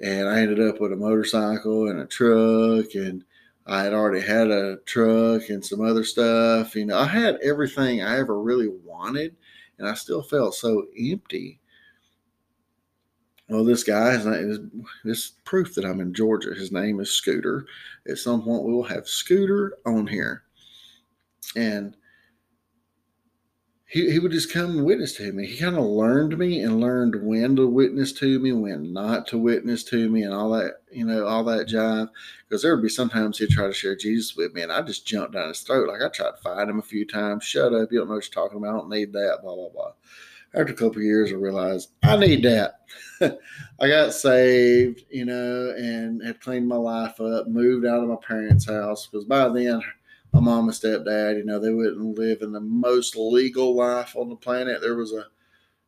And 0.00 0.28
I 0.28 0.40
ended 0.40 0.60
up 0.60 0.80
with 0.80 0.92
a 0.92 0.96
motorcycle 0.96 1.88
and 1.88 2.00
a 2.00 2.06
truck, 2.06 2.94
and 2.94 3.24
I 3.66 3.84
had 3.84 3.92
already 3.92 4.20
had 4.26 4.50
a 4.50 4.78
truck 4.84 5.48
and 5.48 5.64
some 5.64 5.80
other 5.80 6.02
stuff. 6.02 6.74
You 6.74 6.86
know, 6.86 6.98
I 6.98 7.06
had 7.06 7.38
everything 7.42 8.02
I 8.02 8.18
ever 8.18 8.40
really 8.40 8.68
wanted, 8.68 9.36
and 9.78 9.88
I 9.88 9.94
still 9.94 10.22
felt 10.22 10.54
so 10.54 10.86
empty. 10.98 11.60
Well, 13.48 13.64
this 13.64 13.84
guy 13.84 14.14
is 14.14 14.60
this 15.04 15.32
proof 15.44 15.74
that 15.74 15.84
I'm 15.84 16.00
in 16.00 16.14
Georgia. 16.14 16.54
His 16.54 16.72
name 16.72 17.00
is 17.00 17.10
Scooter. 17.10 17.66
At 18.08 18.18
some 18.18 18.42
point, 18.42 18.64
we 18.64 18.72
will 18.72 18.84
have 18.84 19.08
Scooter 19.08 19.76
on 19.84 20.06
here, 20.06 20.44
and 21.54 21.96
he, 23.92 24.10
he 24.10 24.18
would 24.18 24.32
just 24.32 24.50
come 24.50 24.70
and 24.70 24.86
witness 24.86 25.12
to 25.16 25.30
me. 25.32 25.46
He 25.46 25.58
kind 25.58 25.76
of 25.76 25.84
learned 25.84 26.38
me 26.38 26.62
and 26.62 26.80
learned 26.80 27.22
when 27.22 27.56
to 27.56 27.68
witness 27.68 28.10
to 28.14 28.38
me, 28.38 28.50
when 28.50 28.90
not 28.94 29.26
to 29.26 29.38
witness 29.38 29.84
to 29.84 30.08
me, 30.08 30.22
and 30.22 30.32
all 30.32 30.48
that, 30.52 30.76
you 30.90 31.04
know, 31.04 31.26
all 31.26 31.44
that 31.44 31.68
jive. 31.68 32.08
Because 32.48 32.62
there 32.62 32.74
would 32.74 32.82
be 32.82 32.88
sometimes 32.88 33.36
he'd 33.36 33.50
try 33.50 33.66
to 33.66 33.72
share 33.74 33.94
Jesus 33.94 34.34
with 34.34 34.54
me, 34.54 34.62
and 34.62 34.72
I 34.72 34.80
just 34.80 35.06
jumped 35.06 35.34
down 35.34 35.48
his 35.48 35.60
throat. 35.60 35.88
Like 35.88 36.00
I 36.00 36.08
tried 36.08 36.30
to 36.30 36.36
fight 36.38 36.70
him 36.70 36.78
a 36.78 36.82
few 36.82 37.06
times. 37.06 37.44
Shut 37.44 37.74
up, 37.74 37.92
you 37.92 37.98
don't 37.98 38.08
know 38.08 38.14
what 38.14 38.24
you're 38.24 38.42
talking 38.42 38.56
about. 38.56 38.70
I 38.70 38.78
don't 38.78 38.88
need 38.88 39.12
that, 39.12 39.40
blah, 39.42 39.56
blah, 39.56 39.68
blah. 39.68 39.92
After 40.54 40.72
a 40.72 40.76
couple 40.76 41.02
years, 41.02 41.30
I 41.30 41.36
realized 41.36 41.90
I 42.02 42.16
need 42.16 42.44
that. 42.44 42.80
I 43.80 43.88
got 43.88 44.14
saved, 44.14 45.04
you 45.10 45.24
know, 45.24 45.74
and 45.76 46.24
had 46.24 46.40
cleaned 46.40 46.68
my 46.68 46.76
life 46.76 47.20
up, 47.20 47.48
moved 47.48 47.86
out 47.86 48.02
of 48.02 48.08
my 48.08 48.16
parents' 48.16 48.66
house 48.66 49.06
because 49.06 49.24
by 49.24 49.48
then 49.48 49.80
my 50.32 50.40
mom 50.40 50.68
and 50.68 50.72
stepdad, 50.72 51.36
you 51.36 51.44
know, 51.44 51.58
they 51.58 51.72
wouldn't 51.72 52.18
live 52.18 52.42
in 52.42 52.52
the 52.52 52.60
most 52.60 53.16
legal 53.16 53.74
life 53.74 54.16
on 54.16 54.28
the 54.28 54.36
planet. 54.36 54.80
There 54.80 54.96
was 54.96 55.12
a, 55.12 55.26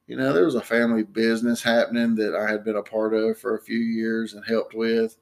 you 0.07 0.17
know, 0.17 0.33
there 0.33 0.45
was 0.45 0.55
a 0.55 0.61
family 0.61 1.03
business 1.03 1.62
happening 1.62 2.14
that 2.17 2.35
I 2.35 2.50
had 2.50 2.64
been 2.64 2.76
a 2.76 2.83
part 2.83 3.14
of 3.14 3.38
for 3.38 3.57
a 3.57 3.62
few 3.62 3.79
years 3.79 4.35
and 4.35 4.45
helped 4.45 4.75
with. 4.75 5.17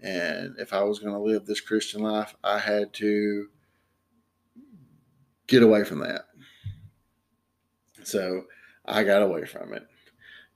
And 0.00 0.54
if 0.58 0.74
I 0.74 0.82
was 0.82 0.98
going 0.98 1.14
to 1.14 1.20
live 1.20 1.46
this 1.46 1.60
Christian 1.60 2.02
life, 2.02 2.34
I 2.44 2.58
had 2.58 2.92
to 2.94 3.48
get 5.46 5.62
away 5.62 5.84
from 5.84 6.00
that. 6.00 6.26
So 8.04 8.44
I 8.84 9.04
got 9.04 9.22
away 9.22 9.46
from 9.46 9.72
it. 9.72 9.86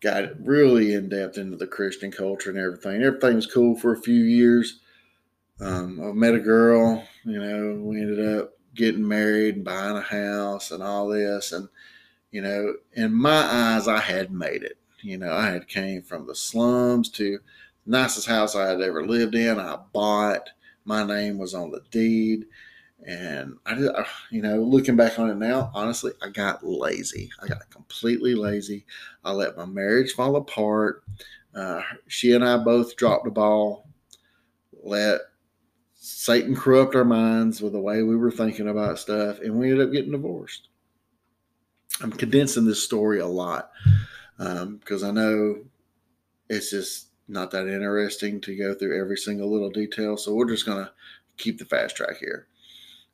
Got 0.01 0.45
really 0.45 0.95
in 0.95 1.09
depth 1.09 1.37
into 1.39 1.57
the 1.57 1.67
Christian 1.67 2.11
culture 2.11 2.51
and 2.51 2.59
everything. 2.59 3.03
Everything 3.03 3.37
was 3.37 3.47
cool 3.47 3.77
for 3.77 3.93
a 3.93 4.01
few 4.01 4.23
years 4.23 4.81
um, 5.61 6.01
I 6.03 6.13
met 6.13 6.35
a 6.35 6.41
girl, 6.41 7.05
you 7.25 7.39
know, 7.39 7.83
we 7.83 8.01
ended 8.01 8.39
up 8.39 8.55
getting 8.75 9.07
married 9.07 9.57
and 9.57 9.65
buying 9.65 9.97
a 9.97 10.01
house 10.01 10.71
and 10.71 10.83
all 10.83 11.09
this. 11.09 11.53
And, 11.53 11.69
you 12.31 12.41
know, 12.41 12.75
in 12.95 13.13
my 13.15 13.43
eyes, 13.43 13.87
I 13.87 13.99
had 13.99 14.33
made 14.33 14.63
it. 14.63 14.79
You 15.03 15.19
know, 15.19 15.33
I 15.33 15.51
had 15.51 15.69
came 15.69 16.03
from 16.03 16.27
the 16.27 16.35
slums 16.35 17.11
to 17.11 17.33
the 17.33 17.91
nicest 17.91 18.27
house 18.27 18.57
I 18.57 18.69
had 18.69 18.81
ever 18.81 19.07
lived 19.07 19.35
in. 19.35 19.59
I 19.59 19.79
bought, 19.93 20.49
my 20.85 21.05
name 21.05 21.37
was 21.37 21.55
on 21.55 21.71
the 21.71 21.83
deed. 21.91 22.47
And 23.07 23.57
I 23.65 23.75
did, 23.75 23.91
you 24.31 24.43
know, 24.43 24.57
looking 24.57 24.97
back 24.97 25.19
on 25.19 25.31
it 25.31 25.37
now, 25.37 25.71
honestly, 25.75 26.13
I 26.23 26.29
got 26.29 26.65
lazy. 26.65 27.31
I 27.43 27.49
got 27.49 27.71
completely 27.71 28.35
lazy. 28.35 28.85
I 29.25 29.33
let 29.33 29.57
my 29.57 29.65
marriage 29.65 30.13
fall 30.13 30.37
apart. 30.37 31.03
Uh, 31.55 31.83
she 32.09 32.35
and 32.35 32.45
I 32.45 32.59
both 32.59 32.97
dropped 32.97 33.25
the 33.25 33.31
ball. 33.31 33.89
Let 34.83 35.21
Satan 35.95 36.55
corrupt 36.55 36.95
our 36.95 37.05
minds 37.05 37.61
with 37.61 37.73
the 37.73 37.81
way 37.81 38.03
we 38.03 38.17
were 38.17 38.31
thinking 38.31 38.69
about 38.69 38.99
stuff, 38.99 39.41
and 39.41 39.59
we 39.59 39.71
ended 39.71 39.87
up 39.87 39.93
getting 39.93 40.13
divorced. 40.13 40.69
I'm 42.03 42.13
condensing 42.13 42.65
this 42.65 42.83
story 42.83 43.21
a 43.21 43.27
lot 43.27 43.71
because 44.39 45.03
um, 45.03 45.09
I 45.09 45.11
know 45.11 45.57
it's 46.49 46.71
just 46.71 47.09
not 47.29 47.51
that 47.51 47.69
interesting 47.69 48.41
to 48.41 48.57
go 48.57 48.75
through 48.75 49.01
every 49.01 49.17
single 49.17 49.51
little 49.51 49.71
detail. 49.71 50.17
So 50.17 50.35
we're 50.35 50.49
just 50.49 50.67
to 50.79 50.93
keep 51.37 51.59
the 51.59 51.65
fast 51.65 51.97
track 51.97 52.17
here. 52.19 52.47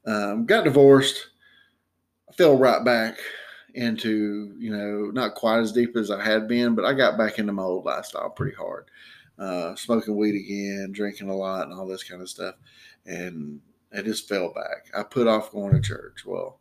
Um, 0.07 0.47
got 0.47 0.65
divorced. 0.65 1.29
Fell 2.37 2.57
right 2.57 2.85
back 2.85 3.19
into, 3.75 4.55
you 4.59 4.71
know, 4.77 5.11
not 5.11 5.35
quite 5.35 5.59
as 5.59 5.73
deep 5.73 5.97
as 5.97 6.11
I 6.11 6.23
had 6.23 6.49
been, 6.49 6.75
but 6.75 6.85
I 6.85 6.93
got 6.93 7.19
back 7.19 7.39
into 7.39 7.53
my 7.53 7.63
old 7.63 7.85
lifestyle 7.85 8.31
pretty 8.31 8.57
hard 8.57 8.87
uh, 9.39 9.75
smoking 9.75 10.17
weed 10.17 10.35
again, 10.35 10.93
drinking 10.93 11.29
a 11.29 11.37
lot, 11.37 11.67
and 11.67 11.79
all 11.79 11.87
this 11.87 12.05
kind 12.05 12.23
of 12.23 12.29
stuff. 12.29 12.55
And 13.05 13.61
I 13.97 14.03
just 14.03 14.29
fell 14.29 14.53
back. 14.53 14.87
I 14.97 15.03
put 15.03 15.27
off 15.27 15.53
going 15.53 15.75
to 15.75 15.81
church. 15.81 16.25
Well, 16.25 16.59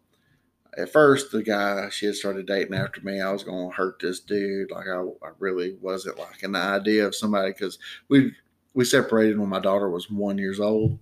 at 0.78 0.92
first, 0.92 1.32
the 1.32 1.44
guy 1.44 1.90
she 1.90 2.06
had 2.06 2.16
started 2.16 2.46
dating 2.46 2.76
after 2.76 3.02
me, 3.02 3.22
I 3.22 3.32
was 3.32 3.44
going 3.44 3.70
to 3.70 3.76
hurt 3.76 4.00
this 4.00 4.20
dude. 4.20 4.72
Like 4.72 4.88
I, 4.88 5.00
I 5.00 5.32
really 5.40 5.78
wasn't 5.82 6.20
liking 6.20 6.52
the 6.52 6.60
idea 6.60 7.08
of 7.08 7.16
somebody 7.16 7.52
because 7.52 7.80
we 8.10 8.34
we 8.74 8.84
separated 8.84 9.40
when 9.40 9.50
my 9.50 9.60
daughter 9.60 9.90
was 9.90 10.10
one 10.10 10.38
years 10.38 10.60
old, 10.60 11.00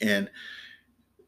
and 0.00 0.30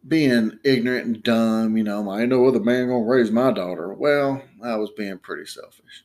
being 0.09 0.59
ignorant 0.65 1.07
and 1.07 1.23
dumb, 1.23 1.77
you 1.77 1.85
know, 1.85 2.11
I 2.11 2.27
know 2.27 2.47
other 2.47 2.61
man 2.61 2.89
gonna 2.89 3.05
raise 3.05 3.31
my 3.31 3.53
daughter. 3.53 3.93
Well, 3.95 4.43
I 4.63 4.77
was 4.77 4.91
being 4.91 5.19
pretty 5.19 5.47
selfish 5.47 6.05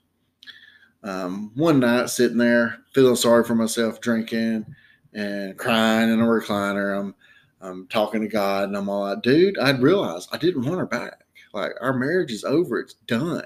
um, 1.03 1.51
one 1.55 1.79
night 1.79 2.09
sitting 2.09 2.37
there 2.37 2.79
feeling 2.93 3.15
sorry 3.15 3.43
for 3.43 3.55
myself, 3.55 4.01
drinking 4.01 4.65
and 5.13 5.57
crying 5.57 6.11
in 6.11 6.19
a 6.19 6.25
recliner. 6.25 6.99
I'm, 6.99 7.15
I'm 7.61 7.87
talking 7.87 8.21
to 8.21 8.27
God 8.27 8.67
and 8.67 8.77
I'm 8.77 8.89
all 8.89 9.01
like, 9.01 9.21
dude, 9.21 9.57
I'd 9.57 9.81
realized 9.81 10.29
I 10.31 10.37
didn't 10.37 10.65
want 10.65 10.79
her 10.79 10.85
back. 10.85 11.23
Like, 11.53 11.71
our 11.81 11.93
marriage 11.93 12.31
is 12.31 12.43
over. 12.43 12.79
It's 12.79 12.93
done. 12.93 13.45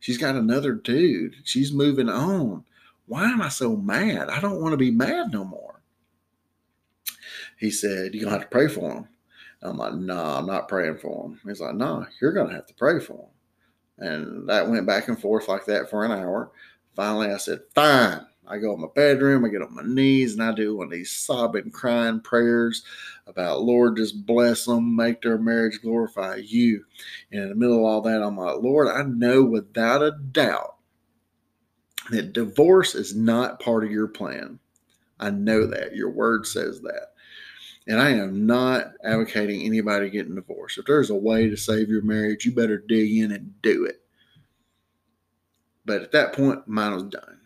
She's 0.00 0.18
got 0.18 0.36
another 0.36 0.72
dude. 0.72 1.36
She's 1.44 1.72
moving 1.72 2.08
on. 2.08 2.64
Why 3.06 3.24
am 3.24 3.42
I 3.42 3.48
so 3.48 3.76
mad? 3.76 4.30
I 4.30 4.40
don't 4.40 4.60
want 4.60 4.72
to 4.72 4.78
be 4.78 4.90
mad 4.90 5.32
no 5.32 5.44
more. 5.44 5.82
He 7.58 7.70
said, 7.70 8.14
You're 8.14 8.24
to 8.24 8.30
have 8.30 8.40
to 8.42 8.46
pray 8.48 8.68
for 8.68 8.92
him. 8.92 9.08
I'm 9.62 9.76
like, 9.76 9.94
No, 9.94 10.14
nah, 10.14 10.38
I'm 10.38 10.46
not 10.46 10.68
praying 10.68 10.98
for 10.98 11.26
him. 11.26 11.40
He's 11.44 11.60
like, 11.60 11.74
No, 11.74 12.00
nah, 12.00 12.06
you're 12.20 12.32
going 12.32 12.48
to 12.48 12.54
have 12.54 12.66
to 12.66 12.74
pray 12.74 13.00
for 13.00 13.14
him. 13.14 13.28
And 13.98 14.48
that 14.48 14.68
went 14.68 14.86
back 14.86 15.08
and 15.08 15.20
forth 15.20 15.48
like 15.48 15.64
that 15.66 15.88
for 15.88 16.04
an 16.04 16.12
hour. 16.12 16.50
Finally, 16.94 17.30
I 17.30 17.36
said, 17.36 17.60
fine. 17.74 18.26
I 18.46 18.58
go 18.58 18.74
in 18.74 18.80
my 18.80 18.88
bedroom, 18.94 19.44
I 19.44 19.48
get 19.48 19.62
on 19.62 19.74
my 19.74 19.84
knees, 19.84 20.32
and 20.34 20.42
I 20.42 20.52
do 20.52 20.76
one 20.76 20.86
of 20.86 20.92
these 20.92 21.12
sobbing, 21.12 21.70
crying 21.70 22.20
prayers 22.20 22.82
about, 23.26 23.62
Lord, 23.62 23.96
just 23.96 24.26
bless 24.26 24.64
them, 24.64 24.96
make 24.96 25.22
their 25.22 25.38
marriage 25.38 25.80
glorify 25.80 26.36
you. 26.36 26.84
And 27.30 27.42
in 27.42 27.48
the 27.50 27.54
middle 27.54 27.78
of 27.78 27.84
all 27.84 28.00
that, 28.02 28.22
I'm 28.22 28.36
like, 28.36 28.56
Lord, 28.56 28.88
I 28.88 29.04
know 29.04 29.44
without 29.44 30.02
a 30.02 30.18
doubt 30.32 30.76
that 32.10 32.32
divorce 32.32 32.96
is 32.96 33.14
not 33.14 33.60
part 33.60 33.84
of 33.84 33.92
your 33.92 34.08
plan. 34.08 34.58
I 35.20 35.30
know 35.30 35.66
that. 35.68 35.94
Your 35.94 36.10
word 36.10 36.46
says 36.46 36.80
that. 36.80 37.11
And 37.88 38.00
I 38.00 38.10
am 38.10 38.46
not 38.46 38.92
advocating 39.04 39.62
anybody 39.62 40.08
getting 40.08 40.36
divorced. 40.36 40.78
If 40.78 40.86
there's 40.86 41.10
a 41.10 41.14
way 41.14 41.48
to 41.48 41.56
save 41.56 41.88
your 41.88 42.02
marriage, 42.02 42.44
you 42.44 42.52
better 42.52 42.78
dig 42.78 43.10
in 43.16 43.32
and 43.32 43.60
do 43.62 43.84
it. 43.84 44.02
But 45.84 46.02
at 46.02 46.12
that 46.12 46.32
point, 46.32 46.66
mine 46.68 46.94
was 46.94 47.02
done. 47.04 47.40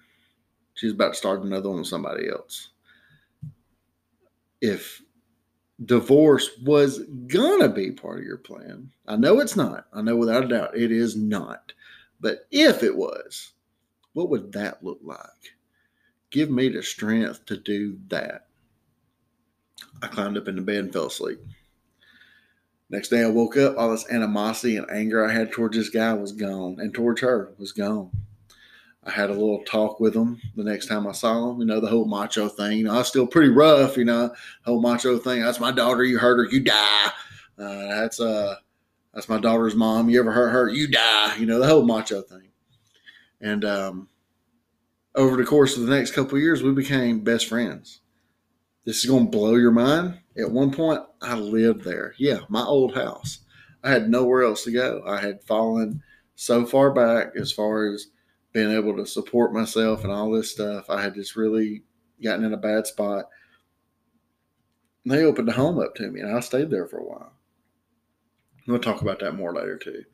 She's 0.74 0.92
about 0.92 1.14
to 1.14 1.18
start 1.18 1.42
another 1.42 1.70
one 1.70 1.78
with 1.78 1.86
somebody 1.86 2.28
else. 2.28 2.68
If 4.60 5.02
divorce 5.84 6.50
was 6.62 7.00
gonna 7.26 7.68
be 7.68 7.90
part 7.90 8.18
of 8.18 8.24
your 8.24 8.36
plan, 8.36 8.90
I 9.06 9.16
know 9.16 9.40
it's 9.40 9.56
not. 9.56 9.86
I 9.94 10.02
know 10.02 10.16
without 10.16 10.44
a 10.44 10.48
doubt 10.48 10.76
it 10.76 10.92
is 10.92 11.16
not. 11.16 11.72
But 12.20 12.46
if 12.50 12.82
it 12.82 12.94
was, 12.94 13.52
what 14.12 14.28
would 14.30 14.52
that 14.52 14.84
look 14.84 15.00
like? 15.02 15.54
Give 16.30 16.50
me 16.50 16.68
the 16.68 16.82
strength 16.82 17.46
to 17.46 17.56
do 17.56 17.98
that. 18.08 18.45
I 20.02 20.06
climbed 20.08 20.36
up 20.36 20.48
into 20.48 20.62
bed 20.62 20.76
and 20.76 20.92
fell 20.92 21.06
asleep. 21.06 21.38
Next 22.88 23.08
day 23.08 23.24
I 23.24 23.28
woke 23.28 23.56
up, 23.56 23.76
all 23.76 23.90
this 23.90 24.10
animosity 24.10 24.76
and 24.76 24.88
anger 24.90 25.24
I 25.24 25.32
had 25.32 25.50
towards 25.50 25.76
this 25.76 25.88
guy 25.88 26.12
was 26.12 26.32
gone, 26.32 26.76
and 26.78 26.94
towards 26.94 27.20
her 27.20 27.52
was 27.58 27.72
gone. 27.72 28.10
I 29.04 29.10
had 29.10 29.30
a 29.30 29.34
little 29.34 29.62
talk 29.64 30.00
with 30.00 30.14
him 30.14 30.40
the 30.56 30.64
next 30.64 30.86
time 30.86 31.06
I 31.06 31.12
saw 31.12 31.50
him. 31.50 31.60
You 31.60 31.66
know, 31.66 31.80
the 31.80 31.86
whole 31.86 32.06
macho 32.06 32.48
thing. 32.48 32.78
You 32.78 32.84
know, 32.84 32.94
I 32.94 32.98
was 32.98 33.08
still 33.08 33.26
pretty 33.26 33.50
rough. 33.50 33.96
You 33.96 34.04
know, 34.04 34.34
whole 34.64 34.80
macho 34.80 35.18
thing. 35.18 35.42
That's 35.42 35.60
my 35.60 35.70
daughter. 35.70 36.02
You 36.04 36.18
hurt 36.18 36.38
her, 36.38 36.52
you 36.52 36.60
die. 36.60 37.06
Uh, 37.58 37.86
that's 37.88 38.20
uh, 38.20 38.56
That's 39.14 39.28
my 39.28 39.40
daughter's 39.40 39.74
mom. 39.74 40.10
You 40.10 40.20
ever 40.20 40.30
hurt 40.32 40.50
her, 40.50 40.68
you 40.68 40.88
die. 40.88 41.36
You 41.38 41.46
know 41.46 41.58
the 41.58 41.66
whole 41.66 41.86
macho 41.86 42.20
thing. 42.20 42.48
And 43.40 43.64
um, 43.64 44.08
over 45.14 45.36
the 45.36 45.44
course 45.44 45.76
of 45.76 45.86
the 45.86 45.96
next 45.96 46.10
couple 46.12 46.38
years, 46.38 46.62
we 46.62 46.72
became 46.72 47.20
best 47.20 47.46
friends. 47.48 48.00
This 48.86 48.98
is 48.98 49.10
going 49.10 49.24
to 49.24 49.36
blow 49.36 49.56
your 49.56 49.72
mind. 49.72 50.20
At 50.38 50.52
one 50.52 50.70
point, 50.70 51.00
I 51.20 51.34
lived 51.34 51.82
there. 51.82 52.14
Yeah, 52.18 52.40
my 52.48 52.62
old 52.62 52.94
house. 52.94 53.40
I 53.82 53.90
had 53.90 54.08
nowhere 54.08 54.44
else 54.44 54.62
to 54.64 54.70
go. 54.70 55.02
I 55.04 55.20
had 55.20 55.42
fallen 55.42 56.02
so 56.36 56.64
far 56.64 56.92
back 56.92 57.32
as 57.36 57.50
far 57.50 57.92
as 57.92 58.06
being 58.52 58.70
able 58.70 58.96
to 58.96 59.04
support 59.04 59.52
myself 59.52 60.04
and 60.04 60.12
all 60.12 60.30
this 60.30 60.52
stuff. 60.52 60.88
I 60.88 61.02
had 61.02 61.14
just 61.14 61.34
really 61.34 61.82
gotten 62.22 62.44
in 62.44 62.54
a 62.54 62.58
bad 62.58 62.86
spot. 62.86 63.24
They 65.04 65.24
opened 65.24 65.48
a 65.48 65.52
home 65.52 65.80
up 65.80 65.96
to 65.96 66.08
me, 66.08 66.20
and 66.20 66.34
I 66.34 66.40
stayed 66.40 66.70
there 66.70 66.86
for 66.86 66.98
a 66.98 67.04
while. 67.04 67.32
We'll 68.68 68.78
talk 68.78 69.02
about 69.02 69.18
that 69.20 69.34
more 69.34 69.52
later 69.52 69.78
too. 69.78 70.04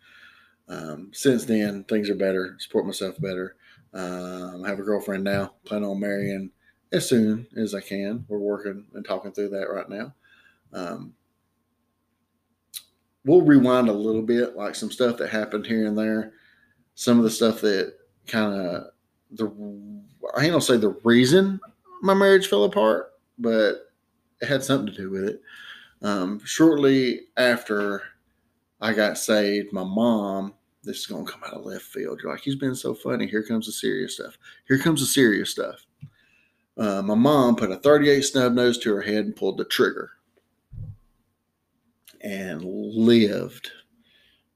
Um, 0.68 1.10
since 1.12 1.44
then, 1.44 1.84
things 1.84 2.08
are 2.08 2.14
better. 2.14 2.56
Support 2.58 2.86
myself 2.86 3.20
better. 3.20 3.56
Um, 3.92 4.62
I 4.64 4.68
have 4.70 4.78
a 4.78 4.82
girlfriend 4.82 5.24
now. 5.24 5.54
Plan 5.64 5.84
on 5.84 6.00
marrying 6.00 6.50
as 6.92 7.08
soon 7.08 7.46
as 7.56 7.74
I 7.74 7.80
can. 7.80 8.24
We're 8.28 8.38
working 8.38 8.84
and 8.94 9.04
talking 9.04 9.32
through 9.32 9.50
that 9.50 9.70
right 9.70 9.88
now. 9.88 10.14
Um, 10.72 11.14
we'll 13.24 13.42
rewind 13.42 13.88
a 13.88 13.92
little 13.92 14.22
bit, 14.22 14.56
like 14.56 14.74
some 14.74 14.90
stuff 14.90 15.16
that 15.18 15.30
happened 15.30 15.66
here 15.66 15.86
and 15.86 15.96
there. 15.96 16.32
Some 16.94 17.18
of 17.18 17.24
the 17.24 17.30
stuff 17.30 17.60
that 17.62 17.94
kind 18.26 18.54
of 18.54 18.84
the 19.32 19.46
I 20.36 20.42
ain't 20.42 20.52
gonna 20.52 20.60
say 20.60 20.76
the 20.76 20.96
reason 21.04 21.58
my 22.02 22.14
marriage 22.14 22.48
fell 22.48 22.64
apart, 22.64 23.12
but 23.38 23.92
it 24.40 24.46
had 24.46 24.62
something 24.62 24.92
to 24.92 25.00
do 25.00 25.10
with 25.10 25.24
it. 25.24 25.42
Um, 26.02 26.40
shortly 26.44 27.22
after 27.36 28.02
I 28.80 28.92
got 28.92 29.18
saved, 29.18 29.72
my 29.72 29.84
mom 29.84 30.54
this 30.84 30.98
is 30.98 31.06
to 31.06 31.24
come 31.24 31.42
out 31.46 31.54
of 31.54 31.64
left 31.64 31.84
field. 31.84 32.20
You're 32.20 32.32
like, 32.32 32.42
he's 32.42 32.56
been 32.56 32.74
so 32.74 32.92
funny. 32.92 33.26
Here 33.26 33.44
comes 33.44 33.66
the 33.66 33.72
serious 33.72 34.16
stuff. 34.16 34.36
Here 34.66 34.78
comes 34.78 35.00
the 35.00 35.06
serious 35.06 35.50
stuff. 35.50 35.86
Uh, 36.76 37.02
my 37.02 37.14
mom 37.14 37.56
put 37.56 37.70
a 37.70 37.76
38 37.76 38.22
snub 38.22 38.54
nose 38.54 38.78
to 38.78 38.94
her 38.94 39.02
head 39.02 39.26
and 39.26 39.36
pulled 39.36 39.58
the 39.58 39.64
trigger 39.64 40.10
and 42.22 42.62
lived. 42.64 43.70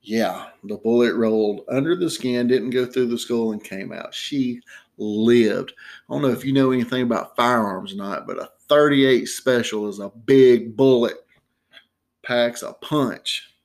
Yeah, 0.03 0.47
the 0.65 0.77
bullet 0.77 1.15
rolled 1.15 1.63
under 1.69 1.97
the 1.97 2.09
skin, 2.09 2.47
didn't 2.47 2.71
go 2.71 2.87
through 2.87 3.09
the 3.09 3.19
skull, 3.19 3.53
and 3.53 3.63
came 3.63 3.93
out. 3.93 4.15
She 4.15 4.61
lived. 4.99 5.73
I 6.09 6.13
don't 6.13 6.23
know 6.23 6.29
if 6.29 6.45
you 6.45 6.53
know 6.53 6.71
anything 6.71 7.03
about 7.03 7.37
firearms 7.37 7.93
or 7.93 7.97
not, 7.97 8.27
but 8.27 8.39
a 8.39 8.51
38 8.69 9.27
special 9.27 9.89
is 9.89 9.99
a 9.99 10.11
big 10.25 10.77
bullet, 10.77 11.17
packs 12.23 12.63
a 12.63 12.73
punch 12.75 13.57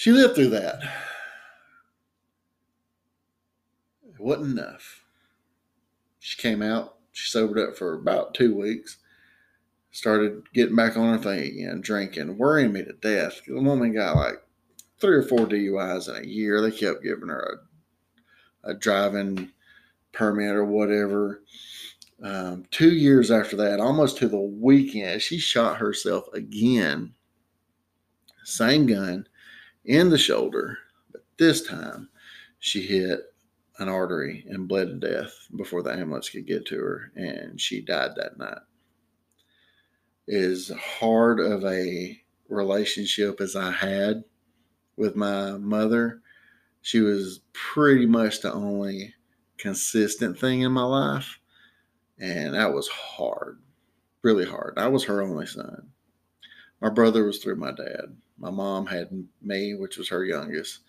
she 0.00 0.12
lived 0.12 0.34
through 0.34 0.48
that. 0.48 0.82
It 4.08 4.18
wasn't 4.18 4.58
enough. 4.58 4.99
She 6.30 6.40
came 6.40 6.62
out, 6.62 6.94
she 7.10 7.28
sobered 7.28 7.58
up 7.58 7.76
for 7.76 7.94
about 7.94 8.34
two 8.34 8.54
weeks, 8.54 8.98
started 9.90 10.44
getting 10.54 10.76
back 10.76 10.96
on 10.96 11.18
her 11.18 11.18
thing 11.18 11.40
again, 11.40 11.80
drinking, 11.80 12.38
worrying 12.38 12.72
me 12.72 12.84
to 12.84 12.92
death. 12.92 13.40
The 13.44 13.60
woman 13.60 13.92
got 13.92 14.14
like 14.14 14.40
three 15.00 15.16
or 15.16 15.24
four 15.24 15.40
DUIs 15.40 16.08
in 16.08 16.22
a 16.22 16.28
year. 16.28 16.62
They 16.62 16.70
kept 16.70 17.02
giving 17.02 17.30
her 17.30 17.58
a, 18.62 18.70
a 18.70 18.74
driving 18.74 19.50
permit 20.12 20.54
or 20.54 20.64
whatever. 20.64 21.42
Um, 22.22 22.64
two 22.70 22.92
years 22.92 23.32
after 23.32 23.56
that, 23.56 23.80
almost 23.80 24.16
to 24.18 24.28
the 24.28 24.38
weekend, 24.38 25.22
she 25.22 25.36
shot 25.36 25.78
herself 25.78 26.32
again. 26.32 27.12
Same 28.44 28.86
gun, 28.86 29.26
in 29.84 30.10
the 30.10 30.18
shoulder, 30.18 30.78
but 31.10 31.24
this 31.38 31.66
time 31.66 32.08
she 32.60 32.82
hit 32.82 33.29
an 33.80 33.88
artery 33.88 34.44
and 34.48 34.68
bled 34.68 34.88
to 34.88 34.94
death 34.94 35.48
before 35.56 35.82
the 35.82 35.90
ambulance 35.90 36.28
could 36.28 36.46
get 36.46 36.66
to 36.66 36.78
her, 36.78 37.10
and 37.16 37.58
she 37.60 37.80
died 37.80 38.10
that 38.16 38.38
night. 38.38 38.58
As 40.28 40.70
hard 40.78 41.40
of 41.40 41.64
a 41.64 42.20
relationship 42.48 43.40
as 43.40 43.56
I 43.56 43.70
had 43.70 44.24
with 44.96 45.16
my 45.16 45.52
mother, 45.52 46.20
she 46.82 47.00
was 47.00 47.40
pretty 47.54 48.04
much 48.06 48.42
the 48.42 48.52
only 48.52 49.14
consistent 49.56 50.38
thing 50.38 50.60
in 50.60 50.72
my 50.72 50.84
life, 50.84 51.40
and 52.18 52.54
that 52.54 52.74
was 52.74 52.88
hard, 52.88 53.60
really 54.22 54.44
hard. 54.44 54.74
I 54.76 54.88
was 54.88 55.04
her 55.04 55.22
only 55.22 55.46
son. 55.46 55.88
My 56.82 56.90
brother 56.90 57.24
was 57.24 57.38
through 57.38 57.56
my 57.56 57.72
dad. 57.72 58.16
My 58.38 58.50
mom 58.50 58.86
had 58.86 59.26
me, 59.42 59.74
which 59.74 59.96
was 59.96 60.08
her 60.10 60.24
youngest, 60.24 60.80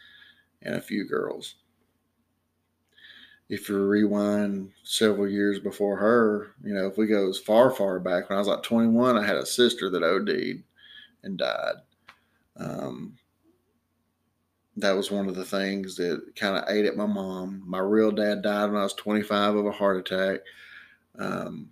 and 0.61 0.75
a 0.75 0.81
few 0.81 1.07
girls. 1.07 1.55
If 3.51 3.67
you 3.67 3.85
rewind 3.85 4.71
several 4.83 5.27
years 5.27 5.59
before 5.59 5.97
her, 5.97 6.55
you 6.63 6.73
know, 6.73 6.87
if 6.87 6.97
we 6.97 7.05
go 7.05 7.27
as 7.27 7.37
far, 7.37 7.69
far 7.69 7.99
back, 7.99 8.29
when 8.29 8.37
I 8.37 8.39
was 8.39 8.47
like 8.47 8.63
21, 8.63 9.17
I 9.17 9.27
had 9.27 9.35
a 9.35 9.45
sister 9.45 9.89
that 9.89 10.03
OD'd 10.03 10.63
and 11.23 11.37
died. 11.37 11.73
Um, 12.55 13.17
that 14.77 14.95
was 14.95 15.11
one 15.11 15.27
of 15.27 15.35
the 15.35 15.43
things 15.43 15.97
that 15.97 16.33
kind 16.37 16.55
of 16.55 16.63
ate 16.69 16.85
at 16.85 16.95
my 16.95 17.05
mom. 17.05 17.61
My 17.67 17.79
real 17.79 18.11
dad 18.11 18.41
died 18.41 18.67
when 18.67 18.79
I 18.79 18.83
was 18.83 18.93
25 18.93 19.55
of 19.55 19.65
a 19.65 19.71
heart 19.71 19.97
attack. 19.97 20.39
Um, 21.19 21.71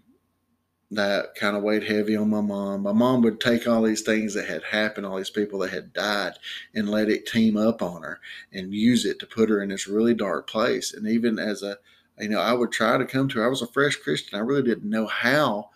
that 0.91 1.35
kind 1.35 1.55
of 1.55 1.61
weighed 1.61 1.83
heavy 1.83 2.15
on 2.15 2.29
my 2.29 2.41
mom. 2.41 2.81
My 2.81 2.91
mom 2.91 3.21
would 3.21 3.39
take 3.39 3.67
all 3.67 3.83
these 3.83 4.01
things 4.01 4.33
that 4.33 4.47
had 4.47 4.63
happened, 4.63 5.05
all 5.05 5.17
these 5.17 5.29
people 5.29 5.59
that 5.59 5.69
had 5.69 5.93
died, 5.93 6.33
and 6.73 6.89
let 6.89 7.09
it 7.09 7.27
team 7.27 7.57
up 7.57 7.81
on 7.81 8.01
her 8.01 8.19
and 8.51 8.73
use 8.73 9.05
it 9.05 9.19
to 9.19 9.27
put 9.27 9.49
her 9.49 9.61
in 9.61 9.69
this 9.69 9.87
really 9.87 10.15
dark 10.15 10.49
place. 10.49 10.93
And 10.93 11.07
even 11.07 11.37
as 11.37 11.61
a, 11.61 11.77
you 12.19 12.29
know, 12.29 12.39
I 12.39 12.53
would 12.53 12.71
try 12.71 12.97
to 12.97 13.05
come 13.05 13.27
to 13.29 13.39
her. 13.39 13.45
I 13.45 13.49
was 13.49 13.61
a 13.61 13.67
fresh 13.67 13.97
Christian. 13.97 14.39
I 14.39 14.41
really 14.41 14.63
didn't 14.63 14.89
know 14.89 15.05
how 15.05 15.69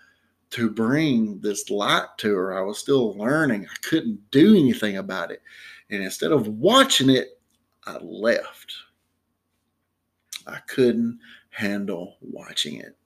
to 0.52 0.69
bring 0.69 1.39
this 1.41 1.69
light 1.69 2.08
to 2.17 2.34
her. 2.34 2.58
I 2.58 2.62
was 2.62 2.80
still 2.80 3.15
learning. 3.15 3.67
I 3.69 3.88
couldn't 3.88 4.32
do 4.32 4.56
anything 4.56 4.97
about 4.97 5.32
it. 5.32 5.41
And 5.89 6.04
instead 6.04 6.32
of 6.32 6.47
watching 6.47 7.10
it, 7.10 7.39
I 7.86 7.97
left. 7.97 8.73
I 10.47 10.60
couldn't 10.67 11.19
handle 11.49 12.17
watching 12.21 12.78
it. 12.78 12.97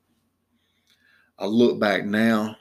I 1.39 1.45
look 1.45 1.79
back 1.79 2.05
now, 2.05 2.57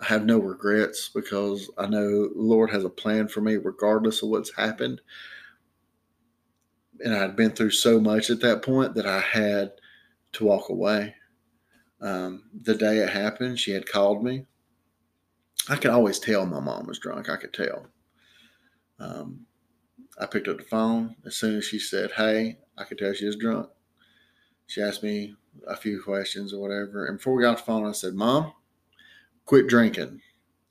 I 0.00 0.06
have 0.06 0.24
no 0.24 0.38
regrets 0.38 1.10
because 1.14 1.70
I 1.78 1.86
know 1.86 2.28
the 2.28 2.32
Lord 2.34 2.70
has 2.70 2.84
a 2.84 2.90
plan 2.90 3.28
for 3.28 3.40
me 3.40 3.56
regardless 3.56 4.22
of 4.22 4.28
what's 4.28 4.54
happened. 4.54 5.00
And 7.00 7.14
I'd 7.14 7.36
been 7.36 7.50
through 7.52 7.70
so 7.70 8.00
much 8.00 8.30
at 8.30 8.40
that 8.40 8.62
point 8.62 8.94
that 8.94 9.06
I 9.06 9.20
had 9.20 9.72
to 10.32 10.44
walk 10.44 10.68
away. 10.68 11.14
Um, 12.00 12.44
the 12.62 12.74
day 12.74 12.98
it 12.98 13.08
happened, 13.08 13.58
she 13.58 13.72
had 13.72 13.88
called 13.88 14.22
me. 14.22 14.46
I 15.68 15.76
could 15.76 15.90
always 15.90 16.18
tell 16.18 16.44
my 16.44 16.60
mom 16.60 16.86
was 16.86 16.98
drunk. 16.98 17.30
I 17.30 17.36
could 17.36 17.54
tell. 17.54 17.86
Um, 18.98 19.46
I 20.18 20.26
picked 20.26 20.48
up 20.48 20.58
the 20.58 20.64
phone. 20.64 21.16
As 21.24 21.36
soon 21.36 21.56
as 21.56 21.64
she 21.64 21.78
said, 21.78 22.12
Hey, 22.12 22.58
I 22.76 22.84
could 22.84 22.98
tell 22.98 23.12
she 23.12 23.26
was 23.26 23.36
drunk. 23.36 23.68
She 24.66 24.82
asked 24.82 25.02
me 25.02 25.34
a 25.66 25.76
few 25.76 26.02
questions 26.02 26.52
or 26.52 26.60
whatever. 26.60 27.06
And 27.06 27.18
before 27.18 27.34
we 27.34 27.42
got 27.42 27.52
off 27.52 27.58
the 27.58 27.64
phone, 27.64 27.86
I 27.86 27.92
said, 27.92 28.14
Mom, 28.14 28.52
quit 29.44 29.66
drinking. 29.66 30.20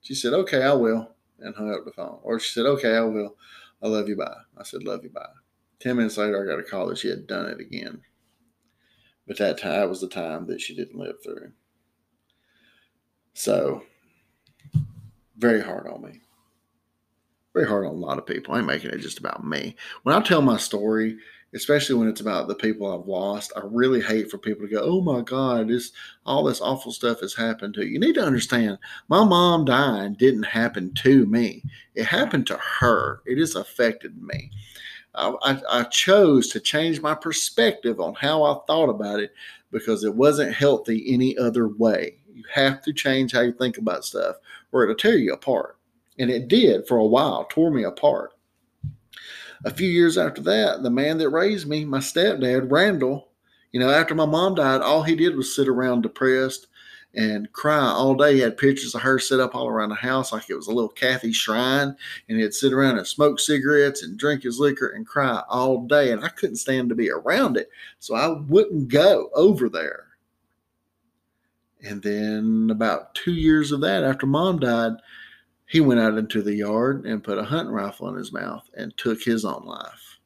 She 0.01 0.15
said, 0.15 0.33
Okay, 0.33 0.63
I 0.63 0.73
will. 0.73 1.09
And 1.39 1.55
hung 1.55 1.73
up 1.73 1.85
the 1.85 1.91
phone. 1.91 2.19
Or 2.23 2.39
she 2.39 2.51
said, 2.51 2.65
Okay, 2.65 2.95
I 2.95 3.01
will. 3.01 3.35
I 3.81 3.87
love 3.87 4.07
you. 4.07 4.15
Bye. 4.15 4.33
I 4.57 4.63
said, 4.63 4.83
Love 4.83 5.03
you. 5.03 5.09
Bye. 5.09 5.25
10 5.79 5.97
minutes 5.97 6.17
later, 6.17 6.41
I 6.41 6.49
got 6.49 6.59
a 6.59 6.69
call 6.69 6.87
that 6.87 6.97
she 6.97 7.09
had 7.09 7.27
done 7.27 7.47
it 7.47 7.59
again. 7.59 8.01
But 9.27 9.37
that 9.37 9.57
time 9.57 9.89
was 9.89 10.01
the 10.01 10.07
time 10.07 10.47
that 10.47 10.61
she 10.61 10.75
didn't 10.75 10.99
live 10.99 11.15
through. 11.23 11.51
So, 13.33 13.83
very 15.37 15.61
hard 15.61 15.87
on 15.87 16.01
me. 16.01 16.21
Very 17.53 17.67
hard 17.67 17.85
on 17.85 17.91
a 17.91 17.97
lot 17.97 18.17
of 18.17 18.25
people. 18.25 18.53
I 18.53 18.59
ain't 18.59 18.67
making 18.67 18.91
it 18.91 18.99
just 18.99 19.19
about 19.19 19.45
me. 19.45 19.75
When 20.03 20.15
I 20.15 20.21
tell 20.21 20.41
my 20.41 20.57
story, 20.57 21.17
especially 21.53 21.95
when 21.95 22.07
it's 22.07 22.21
about 22.21 22.47
the 22.47 22.55
people 22.55 22.91
I've 22.91 23.07
lost. 23.07 23.53
I 23.55 23.61
really 23.63 24.01
hate 24.01 24.29
for 24.29 24.37
people 24.37 24.65
to 24.67 24.73
go, 24.73 24.81
"Oh 24.81 25.01
my 25.01 25.21
God, 25.21 25.67
this 25.67 25.91
all 26.25 26.43
this 26.43 26.61
awful 26.61 26.91
stuff 26.91 27.19
has 27.21 27.33
happened 27.33 27.73
to 27.75 27.85
you." 27.85 27.93
You 27.93 27.99
need 27.99 28.15
to 28.15 28.25
understand, 28.25 28.77
my 29.07 29.23
mom 29.23 29.65
dying 29.65 30.13
didn't 30.15 30.43
happen 30.43 30.93
to 30.95 31.25
me; 31.25 31.63
it 31.95 32.05
happened 32.05 32.47
to 32.47 32.57
her. 32.57 33.21
It 33.25 33.37
has 33.37 33.55
affected 33.55 34.21
me. 34.21 34.51
I, 35.15 35.61
I, 35.69 35.83
chose 35.83 36.47
to 36.49 36.59
change 36.59 36.99
my 36.99 37.13
perspective 37.13 37.99
on 37.99 38.15
how 38.15 38.43
I 38.43 38.57
thought 38.65 38.89
about 38.89 39.19
it 39.19 39.31
because 39.71 40.03
it 40.03 40.15
wasn't 40.15 40.55
healthy 40.55 41.05
any 41.13 41.37
other 41.37 41.67
way. 41.67 42.17
You 42.33 42.43
have 42.51 42.81
to 42.81 42.93
change 42.93 43.31
how 43.31 43.41
you 43.41 43.51
think 43.51 43.77
about 43.77 44.05
stuff, 44.05 44.37
or 44.71 44.83
it'll 44.83 44.95
tear 44.95 45.17
you 45.17 45.33
apart. 45.33 45.77
And 46.17 46.31
it 46.31 46.47
did 46.47 46.87
for 46.87 46.97
a 46.97 47.05
while, 47.05 47.45
tore 47.45 47.69
me 47.69 47.83
apart 47.83 48.32
a 49.65 49.71
few 49.71 49.89
years 49.89 50.17
after 50.17 50.41
that, 50.41 50.83
the 50.83 50.89
man 50.89 51.17
that 51.19 51.29
raised 51.29 51.67
me, 51.67 51.85
my 51.85 51.99
stepdad, 51.99 52.71
Randall, 52.71 53.29
you 53.71 53.79
know, 53.79 53.89
after 53.89 54.13
my 54.13 54.25
mom 54.25 54.55
died, 54.55 54.81
all 54.81 55.03
he 55.03 55.15
did 55.15 55.35
was 55.35 55.55
sit 55.55 55.67
around 55.67 56.01
depressed 56.01 56.67
and 57.15 57.51
cry 57.53 57.79
all 57.79 58.15
day. 58.15 58.35
He 58.35 58.39
had 58.39 58.57
pictures 58.57 58.95
of 58.95 59.01
her 59.01 59.19
set 59.19 59.39
up 59.39 59.55
all 59.55 59.67
around 59.67 59.89
the 59.89 59.95
house 59.95 60.31
like 60.31 60.49
it 60.49 60.55
was 60.55 60.67
a 60.67 60.73
little 60.73 60.89
Kathy 60.89 61.31
shrine. 61.31 61.95
And 62.27 62.39
he'd 62.39 62.53
sit 62.53 62.73
around 62.73 62.97
and 62.97 63.07
smoke 63.07 63.39
cigarettes 63.39 64.03
and 64.03 64.17
drink 64.17 64.43
his 64.43 64.59
liquor 64.59 64.89
and 64.89 65.05
cry 65.05 65.43
all 65.47 65.85
day. 65.85 66.11
And 66.11 66.23
I 66.23 66.29
couldn't 66.29 66.57
stand 66.57 66.89
to 66.89 66.95
be 66.95 67.09
around 67.11 67.57
it. 67.57 67.69
So 67.99 68.15
I 68.15 68.27
wouldn't 68.27 68.89
go 68.89 69.29
over 69.33 69.69
there. 69.69 70.07
And 71.83 72.01
then 72.01 72.69
about 72.71 73.13
two 73.13 73.33
years 73.33 73.71
of 73.71 73.81
that, 73.81 74.03
after 74.03 74.25
mom 74.25 74.59
died, 74.59 74.93
he 75.67 75.81
went 75.81 75.99
out 75.99 76.17
into 76.17 76.41
the 76.41 76.55
yard 76.55 77.05
and 77.05 77.23
put 77.23 77.37
a 77.37 77.43
hunting 77.43 77.73
rifle 77.73 78.09
in 78.09 78.15
his 78.15 78.31
mouth 78.31 78.69
and 78.75 78.95
took 78.97 79.21
his 79.23 79.45
own 79.45 79.65
life. 79.65 80.19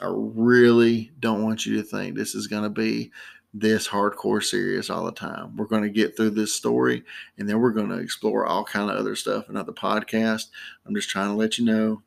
I 0.00 0.06
really 0.08 1.12
don't 1.20 1.44
want 1.44 1.66
you 1.66 1.76
to 1.76 1.82
think 1.82 2.16
this 2.16 2.34
is 2.34 2.46
going 2.46 2.62
to 2.62 2.70
be 2.70 3.12
this 3.52 3.88
hardcore 3.88 4.42
serious 4.42 4.90
all 4.90 5.04
the 5.04 5.12
time. 5.12 5.56
We're 5.56 5.66
going 5.66 5.82
to 5.82 5.90
get 5.90 6.16
through 6.16 6.30
this 6.30 6.54
story 6.54 7.04
and 7.36 7.48
then 7.48 7.60
we're 7.60 7.72
going 7.72 7.88
to 7.88 7.98
explore 7.98 8.46
all 8.46 8.64
kind 8.64 8.90
of 8.90 8.96
other 8.96 9.16
stuff 9.16 9.48
in 9.48 9.56
other 9.56 9.72
podcast. 9.72 10.46
I'm 10.86 10.94
just 10.94 11.10
trying 11.10 11.28
to 11.28 11.34
let 11.34 11.58
you 11.58 11.64
know 11.64 12.02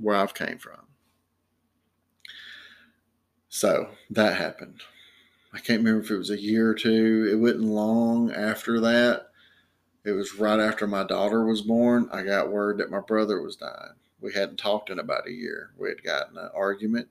where 0.00 0.16
I've 0.16 0.34
came 0.34 0.58
from. 0.58 0.80
So 3.48 3.90
that 4.10 4.36
happened. 4.36 4.80
I 5.52 5.58
can't 5.58 5.78
remember 5.78 6.02
if 6.02 6.10
it 6.10 6.18
was 6.18 6.30
a 6.30 6.40
year 6.40 6.68
or 6.68 6.74
two. 6.74 7.28
It 7.30 7.36
wasn't 7.36 7.62
long 7.62 8.32
after 8.32 8.80
that. 8.80 9.28
It 10.04 10.12
was 10.12 10.34
right 10.34 10.60
after 10.60 10.86
my 10.86 11.04
daughter 11.04 11.44
was 11.44 11.62
born. 11.62 12.08
I 12.12 12.22
got 12.22 12.50
word 12.50 12.78
that 12.78 12.90
my 12.90 13.00
brother 13.00 13.40
was 13.40 13.56
dying. 13.56 13.94
We 14.20 14.32
hadn't 14.32 14.58
talked 14.58 14.90
in 14.90 14.98
about 14.98 15.26
a 15.28 15.32
year. 15.32 15.70
We 15.78 15.88
had 15.88 16.02
gotten 16.02 16.38
an 16.38 16.50
argument 16.54 17.08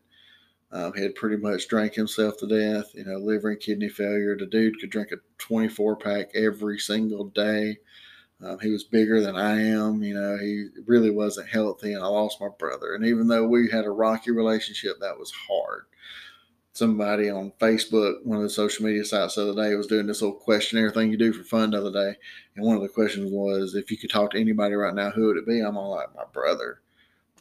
um, 0.74 0.92
he 0.96 1.04
had 1.04 1.14
pretty 1.14 1.38
much 1.38 1.68
drank 1.68 1.94
himself 1.94 2.38
to 2.38 2.48
death, 2.48 2.96
you 2.96 3.06
know, 3.06 3.20
liver 3.20 3.52
and 3.52 3.60
kidney 3.60 3.90
failure. 3.90 4.36
The 4.36 4.48
dude 4.48 4.80
could 4.80 4.90
drink 4.90 5.12
a 5.12 5.18
24 5.38 5.98
pack 5.98 6.32
every 6.34 6.80
single 6.80 7.26
day. 7.26 7.78
Um, 8.44 8.58
he 8.60 8.72
was 8.72 8.84
bigger 8.84 9.22
than 9.22 9.36
I 9.36 9.62
am. 9.62 10.02
You 10.02 10.16
know, 10.16 10.38
he 10.38 10.70
really 10.88 11.12
wasn't 11.12 11.50
healthy, 11.50 11.94
and 11.94 12.04
I 12.04 12.08
lost 12.08 12.42
my 12.42 12.50
brother. 12.58 12.96
And 12.96 13.06
even 13.06 13.28
though 13.28 13.48
we 13.48 13.70
had 13.70 13.86
a 13.86 13.92
rocky 13.92 14.32
relationship, 14.32 14.98
that 15.00 15.18
was 15.18 15.32
hard. 15.32 15.86
Somebody 16.74 17.30
on 17.30 17.54
Facebook, 17.60 18.26
one 18.26 18.38
of 18.38 18.44
the 18.44 18.50
social 18.50 18.86
media 18.86 19.06
sites 19.06 19.36
the 19.36 19.50
other 19.50 19.64
day, 19.64 19.76
was 19.76 19.88
doing 19.88 20.08
this 20.08 20.22
little 20.22 20.36
questionnaire 20.36 20.92
thing 20.92 21.12
you 21.12 21.18
do 21.18 21.32
for 21.32 21.44
fun 21.44 21.72
the 21.72 21.78
other 21.78 21.92
day. 21.92 22.18
And 22.56 22.66
one 22.66 22.76
of 22.76 22.82
the 22.82 22.90
questions 22.90 23.32
was, 23.32 23.76
if 23.76 23.92
you 23.92 23.98
could 23.98 24.10
talk 24.10 24.32
to 24.32 24.40
anybody 24.40 24.74
right 24.74 24.94
now, 24.94 25.12
who 25.12 25.28
would 25.28 25.38
it 25.38 25.48
be? 25.48 25.60
I'm 25.60 25.78
all 25.78 25.92
like, 25.92 26.14
my 26.16 26.24
brother. 26.34 26.82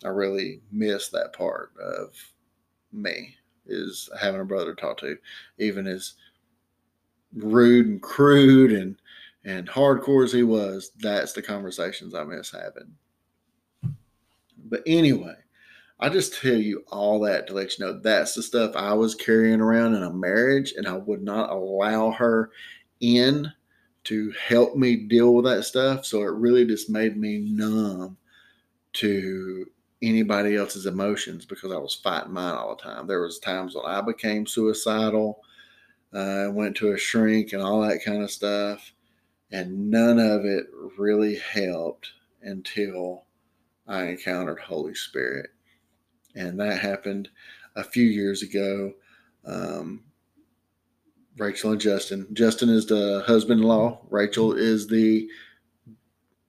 I 0.04 0.08
really 0.08 0.60
miss 0.70 1.08
that 1.08 1.32
part 1.32 1.72
of 1.82 2.14
me 2.92 3.34
is 3.66 4.10
having 4.20 4.40
a 4.40 4.44
brother 4.44 4.74
to 4.74 4.80
talk 4.80 4.98
to, 4.98 5.16
even 5.58 5.86
as 5.86 6.14
rude 7.34 7.86
and 7.86 8.02
crude 8.02 8.72
and 8.72 8.96
and 9.44 9.68
hardcore 9.68 10.24
as 10.24 10.32
he 10.32 10.42
was. 10.42 10.92
That's 11.00 11.32
the 11.32 11.42
conversations 11.42 12.14
I 12.14 12.24
miss 12.24 12.50
having. 12.50 12.94
But 14.64 14.82
anyway, 14.86 15.34
I 16.02 16.08
just 16.08 16.40
tell 16.42 16.56
you 16.56 16.84
all 16.90 17.20
that 17.20 17.46
to 17.46 17.54
let 17.54 17.78
you 17.78 17.86
know 17.86 18.00
that's 18.00 18.34
the 18.34 18.42
stuff 18.42 18.74
I 18.74 18.92
was 18.92 19.14
carrying 19.14 19.60
around 19.60 19.94
in 19.94 20.02
a 20.02 20.12
marriage, 20.12 20.74
and 20.76 20.86
I 20.86 20.96
would 20.96 21.22
not 21.22 21.50
allow 21.50 22.10
her 22.10 22.50
in 23.00 23.52
to 24.04 24.32
help 24.32 24.74
me 24.74 24.96
deal 24.96 25.32
with 25.32 25.44
that 25.44 25.62
stuff. 25.62 26.04
So 26.04 26.22
it 26.22 26.34
really 26.34 26.66
just 26.66 26.90
made 26.90 27.16
me 27.16 27.38
numb 27.38 28.16
to 28.94 29.66
anybody 30.02 30.56
else's 30.56 30.86
emotions 30.86 31.46
because 31.46 31.70
I 31.70 31.78
was 31.78 31.94
fighting 31.94 32.32
mine 32.32 32.54
all 32.54 32.74
the 32.74 32.82
time. 32.82 33.06
There 33.06 33.22
was 33.22 33.38
times 33.38 33.76
when 33.76 33.86
I 33.86 34.00
became 34.00 34.44
suicidal, 34.44 35.40
uh, 36.12 36.48
went 36.50 36.76
to 36.78 36.92
a 36.92 36.98
shrink 36.98 37.52
and 37.52 37.62
all 37.62 37.80
that 37.82 38.04
kind 38.04 38.22
of 38.24 38.30
stuff, 38.30 38.92
and 39.52 39.88
none 39.88 40.18
of 40.18 40.44
it 40.44 40.66
really 40.98 41.36
helped 41.36 42.10
until 42.42 43.24
I 43.86 44.04
encountered 44.06 44.58
Holy 44.58 44.94
Spirit, 44.94 45.50
and 46.34 46.58
that 46.60 46.78
happened 46.80 47.28
a 47.76 47.84
few 47.84 48.04
years 48.04 48.42
ago. 48.42 48.92
Um, 49.44 50.04
Rachel 51.38 51.72
and 51.72 51.80
Justin. 51.80 52.26
Justin 52.32 52.68
is 52.68 52.86
the 52.86 53.22
husband-in-law. 53.26 54.00
Rachel 54.10 54.52
is 54.52 54.86
the 54.86 55.28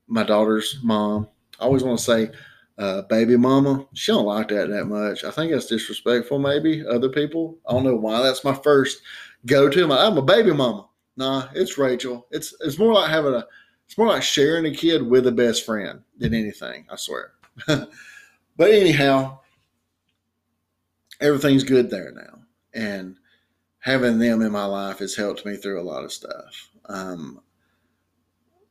my 0.08 0.24
daughter's 0.24 0.80
mom. 0.84 1.28
I 1.60 1.64
always 1.64 1.84
want 1.84 1.98
to 1.98 2.04
say 2.04 2.32
uh, 2.78 3.04
baby 3.04 3.38
mama. 3.38 3.86
She 3.94 4.12
don't 4.12 4.26
like 4.26 4.50
that 4.50 4.70
that 4.70 4.86
much. 4.86 5.24
I 5.24 5.32
think 5.32 5.52
that's 5.52 5.68
disrespectful. 5.68 6.40
Maybe 6.40 6.86
other 6.86 7.10
people. 7.10 7.58
I 7.68 7.74
don't 7.74 7.84
know 7.84 7.96
why. 7.96 8.22
That's 8.22 8.44
my 8.44 8.54
first 8.54 9.02
go 9.46 9.70
to. 9.70 9.92
I'm 9.92 10.18
a 10.18 10.22
baby 10.22 10.54
mama. 10.54 10.88
Nah, 11.16 11.48
it's 11.54 11.78
Rachel. 11.78 12.28
It's 12.32 12.54
it's 12.62 12.80
more 12.80 12.94
like 12.94 13.10
having 13.10 13.34
a. 13.34 13.46
It's 13.86 13.98
more 13.98 14.08
like 14.08 14.24
sharing 14.24 14.66
a 14.66 14.72
kid 14.72 15.06
with 15.06 15.28
a 15.28 15.32
best 15.32 15.66
friend 15.66 16.02
than 16.18 16.34
anything. 16.34 16.86
I 16.90 16.96
swear. 16.96 17.34
but 17.68 18.72
anyhow, 18.72 19.40
everything's 21.24 21.64
good 21.64 21.90
there 21.90 22.12
now, 22.12 22.42
and 22.74 23.16
having 23.80 24.20
them 24.20 24.42
in 24.42 24.52
my 24.52 24.66
life 24.66 25.00
has 25.00 25.16
helped 25.16 25.46
me 25.46 25.56
through 25.56 25.82
a 25.82 25.90
lot 25.90 26.04
of 26.04 26.14
stuff. 26.14 26.70
Um, 26.86 27.42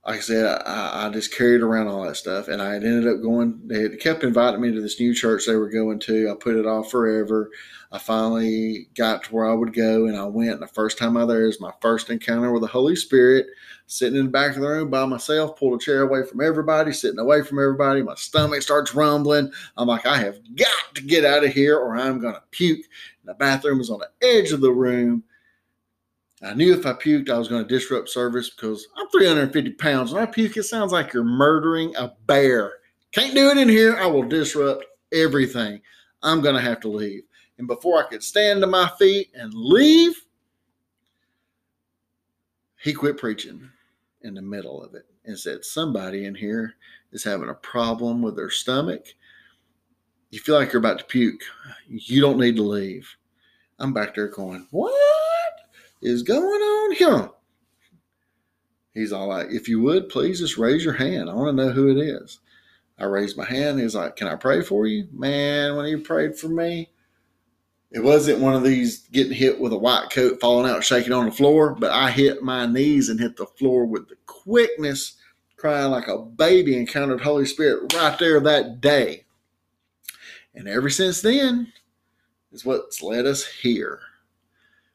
like 0.07 0.17
I 0.17 0.21
said, 0.21 0.63
I, 0.67 1.07
I, 1.07 1.11
just 1.11 1.33
carried 1.33 1.61
around 1.61 1.87
all 1.87 2.03
that 2.03 2.17
stuff, 2.17 2.49
and 2.49 2.61
I 2.61 2.75
had 2.75 2.83
ended 2.83 3.07
up 3.07 3.23
going. 3.23 3.61
They 3.65 3.89
kept 3.91 4.25
inviting 4.25 4.61
me 4.61 4.73
to 4.73 4.81
this 4.81 4.99
new 4.99 5.15
church 5.15 5.47
they 5.47 5.55
were 5.55 5.71
going 5.71 6.01
to. 6.01 6.29
I 6.29 6.35
put 6.35 6.57
it 6.57 6.67
off 6.67 6.91
forever. 6.91 7.51
I 7.93 7.99
finally 7.99 8.89
got 8.97 9.25
to 9.25 9.33
where 9.33 9.49
I 9.49 9.55
would 9.55 9.73
go, 9.73 10.07
and 10.07 10.17
I 10.17 10.25
went. 10.25 10.51
And 10.51 10.63
the 10.63 10.67
first 10.67 10.99
time 10.99 11.17
I 11.17 11.25
there 11.25 11.47
is 11.47 11.61
my 11.61 11.73
first 11.81 12.11
encounter 12.11 12.51
with 12.51 12.63
the 12.63 12.69
Holy 12.69 12.97
Spirit. 12.97 13.47
Sitting 13.87 14.19
in 14.19 14.25
the 14.27 14.31
back 14.31 14.57
of 14.57 14.63
the 14.63 14.69
room 14.69 14.91
by 14.91 15.05
myself, 15.05 15.57
pulled 15.57 15.81
a 15.81 15.85
chair 15.85 16.03
away 16.03 16.25
from 16.25 16.41
everybody, 16.41 16.93
sitting 16.93 17.19
away 17.19 17.43
from 17.43 17.61
everybody. 17.61 18.03
My 18.03 18.15
stomach 18.17 18.63
starts 18.63 18.95
rumbling. 18.95 19.53
I'm 19.77 19.87
like, 19.87 20.07
I 20.07 20.17
have 20.17 20.39
got 20.57 20.95
to 20.95 21.03
get 21.03 21.25
out 21.25 21.45
of 21.45 21.53
here, 21.53 21.77
or 21.77 21.97
I'm 21.97 22.21
to 22.23 22.43
puke. 22.51 22.87
And 23.21 23.29
the 23.29 23.35
bathroom 23.35 23.81
is 23.81 23.91
on 23.91 24.01
the 24.01 24.27
edge 24.27 24.51
of 24.51 24.63
the 24.63 24.73
room 24.73 25.23
I 26.45 26.55
knew 26.55 26.75
if 26.75 26.87
I 26.87 26.93
puked, 26.93 27.31
I 27.31 27.39
was 27.39 27.49
going 27.49 27.63
to 27.63 27.69
disrupt 27.69 28.09
service 28.09 28.51
because 28.51 28.89
I'm 28.97 29.09
350 29.11 29.73
pounds. 29.73 30.13
When 30.13 30.23
I 30.23 30.27
puke, 30.27 30.57
it 30.57 30.65
sounds 30.65 30.91
like 30.91 31.13
you're 31.13 31.23
murdering 31.23 31.95
a 31.97 32.13
bear. 32.27 32.73
Can't 33.13 33.35
do 33.35 33.51
it 33.51 33.59
in 33.59 33.69
here. 33.69 33.97
I 33.97 34.07
will 34.07 34.25
disrupt 34.25 34.85
everything. 35.13 35.81
I'm 36.23 36.41
going 36.41 36.57
to 36.57 36.61
have 36.61 36.81
to 36.81 36.89
leave. 36.89 37.23
And 37.59 37.69
before 37.69 38.03
I 38.03 38.09
could 38.09 38.25
stand 38.25 38.61
to 38.63 38.67
my 38.67 38.91
feet 38.99 39.29
and 39.35 39.53
leave, 39.55 40.21
he 42.81 42.93
quit 42.93 43.19
preaching 43.19 43.71
in 44.23 44.35
the 44.35 44.43
middle 44.43 44.83
of 44.83 44.95
it 44.95 45.07
and 45.25 45.39
said, 45.39 45.65
Somebody 45.65 46.25
in 46.25 46.35
here 46.35 46.75
is 47.13 47.23
having 47.23 47.51
a 47.51 47.55
problem 47.55 48.21
with 48.21 48.35
their 48.35 48.51
stomach. 48.51 49.07
You 50.31 50.41
feel 50.41 50.57
like 50.57 50.73
you're 50.73 50.81
about 50.81 50.99
to 50.99 51.05
puke. 51.05 51.43
You 51.87 52.21
don't 52.21 52.39
need 52.39 52.57
to 52.57 52.63
leave. 52.63 53.09
I'm 53.79 53.93
back 53.93 54.15
there 54.15 54.29
going, 54.29 54.67
What? 54.71 55.22
Is 56.03 56.23
going 56.23 56.43
on 56.43 56.93
here? 56.93 57.31
He's 58.93 59.13
all 59.13 59.29
like, 59.29 59.49
if 59.51 59.69
you 59.69 59.81
would, 59.81 60.11
please 60.11 60.41
just 60.41 60.59
raise 60.59 60.85
your 60.85 60.95
hand. 60.95 61.31
I 61.31 61.35
want 61.35 61.57
to 61.57 61.65
know 61.65 61.73
who 61.73 61.91
it 61.91 61.99
is. 61.99 62.41
I 62.99 63.05
raised 63.05 63.39
my 63.39 63.45
hand. 63.45 63.81
He's 63.81 63.95
like, 63.95 64.17
Can 64.17 64.29
I 64.29 64.37
pray 64.37 64.63
for 64.63 64.87
you? 64.87 65.09
Man, 65.13 65.77
when 65.77 65.87
he 65.87 65.97
prayed 65.97 66.37
for 66.37 66.49
me, 66.49 66.91
it 67.91 68.01
wasn't 68.01 68.41
one 68.41 68.55
of 68.55 68.63
these 68.63 69.09
getting 69.09 69.33
hit 69.33 69.61
with 69.61 69.73
a 69.73 69.79
white 69.79 70.11
coat, 70.11 70.41
falling 70.41 70.71
out, 70.71 70.85
shaking 70.85 71.13
on 71.13 71.27
the 71.27 71.33
floor, 71.33 71.75
but 71.75 71.91
I 71.91 72.11
hit 72.11 72.43
my 72.43 72.67
knees 72.67 73.09
and 73.09 73.19
hit 73.21 73.37
the 73.37 73.47
floor 73.47 73.87
with 73.87 74.09
the 74.09 74.17
quickness, 74.27 75.17
crying 75.57 75.91
like 75.91 76.09
a 76.09 76.19
baby, 76.19 76.77
encountered 76.77 77.21
Holy 77.21 77.45
Spirit 77.45 77.93
right 77.95 78.19
there 78.19 78.41
that 78.41 78.81
day. 78.81 79.25
And 80.55 80.69
ever 80.69 80.91
since 80.91 81.23
then, 81.23 81.73
is 82.53 82.65
what's 82.65 83.03
led 83.03 83.27
us 83.27 83.45
here. 83.47 84.01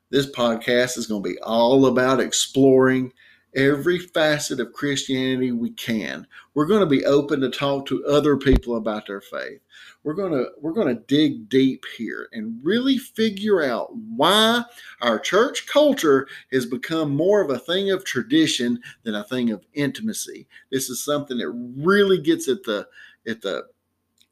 This 0.10 0.30
podcast 0.32 0.98
is 0.98 1.08
going 1.08 1.22
to 1.22 1.30
be 1.30 1.39
all 1.39 1.86
about 1.88 2.22
exploring 2.22 3.12
every 3.56 4.00
facet 4.00 4.60
of 4.60 4.72
Christianity 4.72 5.52
we 5.52 5.72
can. 5.72 6.26
We're 6.54 6.65
going 6.65 6.80
to 6.80 6.86
be 6.86 7.04
open 7.06 7.41
to 7.41 7.50
talk 7.50 7.88
to 7.88 8.06
other 8.06 8.38
people 8.38 8.78
about 8.78 9.08
their 9.08 9.20
faith. 9.20 9.60
We're 10.04 10.13
going 10.13 10.32
to 10.32 10.50
we're 10.62 10.72
going 10.72 10.96
to 10.96 11.04
dig 11.08 11.50
deep 11.50 11.84
here 11.98 12.30
and 12.32 12.60
really 12.63 12.98
figure 12.98 13.63
out 13.63 13.93
why 13.96 14.63
our 15.02 15.20
church 15.20 15.67
culture 15.67 16.28
has 16.54 16.65
become 16.65 17.13
more 17.13 17.41
of 17.41 17.50
a 17.50 17.60
thing 17.60 17.91
of 17.91 18.06
tradition 18.06 18.80
than 19.04 19.15
a 19.15 19.26
thing 19.26 19.52
of 19.52 19.65
intimacy. 19.74 20.48
This 20.72 20.89
is 20.89 21.04
something 21.04 21.38
that 21.39 21.50
really 21.50 22.22
gets 22.22 22.48
at 22.48 22.63
the 22.63 22.88
at 23.28 23.41
the 23.41 23.67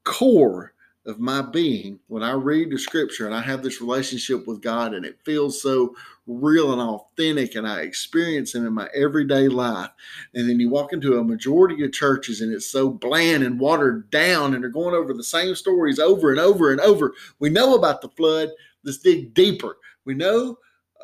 core 0.05 0.73
of 1.05 1.19
my 1.19 1.41
being 1.41 1.99
when 2.07 2.23
I 2.23 2.31
read 2.31 2.71
the 2.71 2.79
scripture 2.79 3.25
and 3.25 3.35
I 3.35 3.41
have 3.41 3.61
this 3.61 3.79
relationship 3.79 4.47
with 4.47 4.61
God 4.61 4.93
and 4.93 5.05
it 5.05 5.19
feels 5.23 5.61
so 5.61 5.95
real 6.25 6.73
and 6.73 6.81
authentic 6.81 7.55
and 7.55 7.67
I 7.67 7.81
experience 7.81 8.55
Him 8.55 8.65
in 8.65 8.73
my 8.73 8.89
everyday 8.95 9.47
life. 9.47 9.91
And 10.33 10.49
then 10.49 10.59
you 10.59 10.69
walk 10.69 10.93
into 10.93 11.19
a 11.19 11.23
majority 11.23 11.83
of 11.83 11.91
churches 11.91 12.41
and 12.41 12.51
it's 12.51 12.71
so 12.71 12.89
bland 12.89 13.43
and 13.43 13.59
watered 13.59 14.09
down 14.09 14.53
and 14.53 14.63
they're 14.63 14.71
going 14.71 14.95
over 14.95 15.13
the 15.13 15.23
same 15.23 15.53
stories 15.55 15.99
over 15.99 16.31
and 16.31 16.39
over 16.39 16.71
and 16.71 16.81
over. 16.81 17.13
We 17.39 17.49
know 17.49 17.75
about 17.75 18.01
the 18.01 18.09
flood. 18.09 18.49
Let's 18.83 18.97
dig 18.97 19.33
deeper. 19.35 19.77
We 20.05 20.15
know 20.15 20.57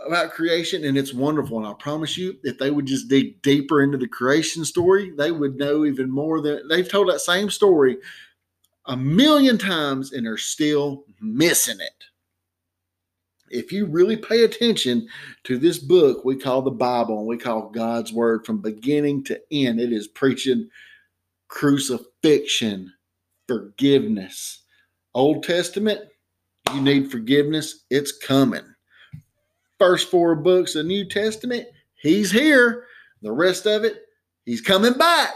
about 0.08 0.32
creation 0.32 0.84
and 0.84 0.98
it's 0.98 1.14
wonderful. 1.14 1.60
And 1.60 1.68
I 1.68 1.74
promise 1.74 2.18
you, 2.18 2.38
if 2.44 2.58
they 2.58 2.72
would 2.72 2.88
just 2.88 3.08
dig 3.08 3.40
deeper 3.44 3.84
into 3.84 4.00
the 4.00 4.08
creation 4.08 4.66
story, 4.66 5.12
they 5.16 5.32
would 5.32 5.58
know 5.58 5.86
even 5.86 6.10
more 6.10 6.42
than 6.42 6.68
they've 6.68 6.90
told 6.90 7.10
that 7.10 7.22
same 7.22 7.52
story 7.52 7.98
a 8.88 8.98
million 8.98 9.58
times 9.58 10.13
and 10.13 10.26
they're 10.26 10.38
still 10.38 11.06
missing 11.20 11.80
it. 11.80 12.04
If 13.50 13.72
you 13.72 13.86
really 13.86 14.15
pay 14.15 14.44
attention 14.44 15.08
to 15.44 15.58
this 15.58 15.78
book 15.78 16.24
we 16.24 16.38
call 16.38 16.62
the 16.62 16.72
Bible 16.72 17.20
and 17.20 17.28
we 17.28 17.38
call 17.38 17.70
God's 17.70 18.13
Word 18.13 18.46
from 18.46 18.62
beginning 18.62 19.24
to 19.26 19.39
end, 19.52 19.80
it 19.80 19.91
is 19.91 20.08
preaching 20.08 20.70
crucifixion, 21.48 22.94
forgiveness. 23.48 24.63
Old 25.13 25.44
Testament, 25.44 26.00
you 26.74 26.82
need 26.82 27.12
forgiveness, 27.12 27.84
it's 27.89 28.17
coming 28.17 28.63
first 29.82 30.12
four 30.12 30.36
books 30.36 30.76
of 30.76 30.86
New 30.86 31.04
Testament, 31.04 31.67
he's 31.96 32.30
here. 32.30 32.86
The 33.24 33.32
rest 33.32 33.65
of 33.65 33.84
it, 33.84 34.04
he's 34.46 34.62
coming 34.62 34.94
back. 34.94 35.34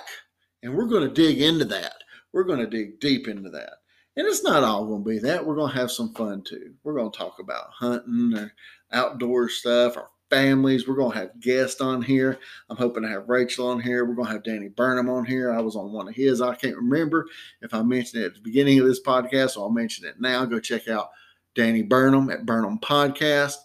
And 0.62 0.76
we're 0.76 0.86
going 0.86 1.02
to 1.02 1.12
dig 1.12 1.42
into 1.42 1.66
that. 1.66 1.96
We're 2.36 2.44
going 2.44 2.60
to 2.60 2.68
dig 2.68 3.00
deep 3.00 3.30
into 3.30 3.50
that. 3.52 3.76
And 4.18 4.28
it's 4.28 4.44
not 4.44 4.66
all 4.66 4.86
going 4.86 5.06
to 5.06 5.10
be 5.10 5.20
that. 5.20 5.46
We're 5.46 5.56
going 5.56 5.72
to 5.72 5.80
have 5.80 5.90
some 5.90 6.14
fun 6.14 6.42
too. 6.42 6.74
We're 6.84 6.96
going 6.96 7.10
to 7.10 7.18
talk 7.18 7.40
about 7.40 7.70
hunting 7.72 8.34
or 8.38 8.54
outdoor 8.92 9.48
stuff, 9.48 9.96
our 9.96 10.10
families. 10.30 10.86
We're 10.86 10.98
going 10.98 11.14
to 11.14 11.18
have 11.20 11.40
guests 11.40 11.80
on 11.80 12.02
here. 12.02 12.38
I'm 12.70 12.76
hoping 12.76 13.04
to 13.04 13.10
have 13.10 13.30
Rachel 13.30 13.70
on 13.70 13.80
here. 13.80 14.04
We're 14.04 14.16
going 14.16 14.28
to 14.28 14.34
have 14.34 14.44
Danny 14.44 14.68
Burnham 14.68 15.10
on 15.10 15.24
here. 15.24 15.54
I 15.54 15.62
was 15.62 15.78
on 15.78 15.94
one 15.94 16.10
of 16.10 16.16
his. 16.16 16.42
I 16.42 16.56
can't 16.56 16.76
remember 16.76 17.26
if 17.62 17.74
I 17.74 17.82
mentioned 17.84 18.22
it 18.22 18.28
at 18.28 18.34
the 18.36 18.42
beginning 18.42 18.80
of 18.80 18.86
this 18.86 19.02
podcast, 19.02 19.52
so 19.52 19.64
I'll 19.64 19.70
mention 19.70 20.06
it 20.06 20.20
now. 20.20 20.44
Go 20.44 20.60
check 20.60 20.90
out 20.90 21.12
Danny 21.56 21.84
Burnham 21.84 22.30
at 22.30 22.46
Burnham 22.46 22.80
Podcast. 22.80 23.56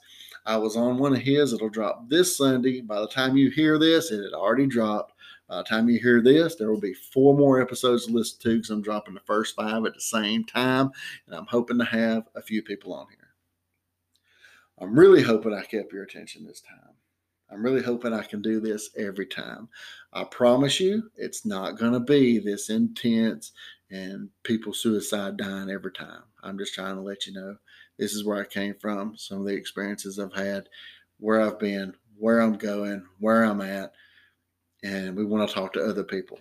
I 0.47 0.59
was 0.59 0.77
on 0.77 0.99
one 0.99 1.15
of 1.15 1.21
his. 1.21 1.53
It'll 1.53 1.71
drop 1.71 2.09
this 2.09 2.37
Sunday. 2.37 2.83
By 2.83 3.01
the 3.01 3.09
time 3.09 3.37
you 3.37 3.51
hear 3.51 3.81
this, 3.81 4.13
it 4.13 4.23
had 4.23 4.33
already 4.33 4.67
dropped. 4.67 5.15
Time 5.67 5.89
you 5.89 5.99
hear 5.99 6.23
this, 6.23 6.55
there 6.55 6.71
will 6.71 6.81
be 6.81 6.95
four 6.95 7.37
more 7.37 7.61
episodes 7.61 8.07
to 8.07 8.13
listen 8.13 8.39
to 8.41 8.57
because 8.57 8.71
I'm 8.71 8.83
dropping 8.83 9.15
the 9.15 9.21
first 9.21 9.57
five 9.57 9.85
at 9.85 9.95
the 9.95 10.01
same 10.01 10.45
time. 10.45 10.91
And 11.27 11.35
I'm 11.35 11.47
hoping 11.47 11.79
to 11.79 11.85
have 11.85 12.29
a 12.35 12.43
few 12.43 12.63
people 12.63 12.95
on 12.95 13.07
here. 13.09 13.29
I'm 14.79 14.99
really 14.99 15.23
hoping 15.23 15.53
I 15.53 15.63
kept 15.63 15.93
your 15.93 16.05
attention 16.05 16.47
this 16.47 16.61
time. 16.63 16.95
I'm 17.51 17.63
really 17.65 17.83
hoping 17.83 18.13
I 18.13 18.23
can 18.23 18.41
do 18.41 18.61
this 18.61 18.91
every 18.97 19.27
time. 19.27 19.69
I 20.13 20.25
promise 20.25 20.79
you, 20.79 21.11
it's 21.17 21.45
not 21.45 21.77
going 21.77 21.93
to 21.93 22.01
be 22.01 22.39
this 22.39 22.71
intense 22.71 23.53
and 23.91 24.29
people 24.45 24.73
suicide 24.73 25.37
dying 25.37 25.69
every 25.69 25.93
time. 25.93 26.23
I'm 26.45 26.57
just 26.59 26.75
trying 26.75 26.95
to 26.95 27.03
let 27.03 27.27
you 27.27 27.33
know 27.33 27.57
this 27.99 28.13
is 28.13 28.25
where 28.25 28.41
I 28.41 28.47
came 28.47 28.75
from, 28.81 29.17
some 29.17 29.41
of 29.41 29.47
the 29.47 29.55
experiences 29.55 30.19
I've 30.19 30.33
had, 30.33 30.69
where 31.19 31.41
I've 31.41 31.59
been, 31.59 31.95
where 32.17 32.41
I'm 32.41 32.57
going, 32.57 33.05
where 33.19 33.43
I'm 33.43 33.61
at. 33.61 33.93
And 34.83 35.17
we 35.17 35.25
want 35.25 35.49
to 35.49 35.55
talk 35.55 35.73
to 35.75 35.85
other 35.85 36.05
people 36.05 36.41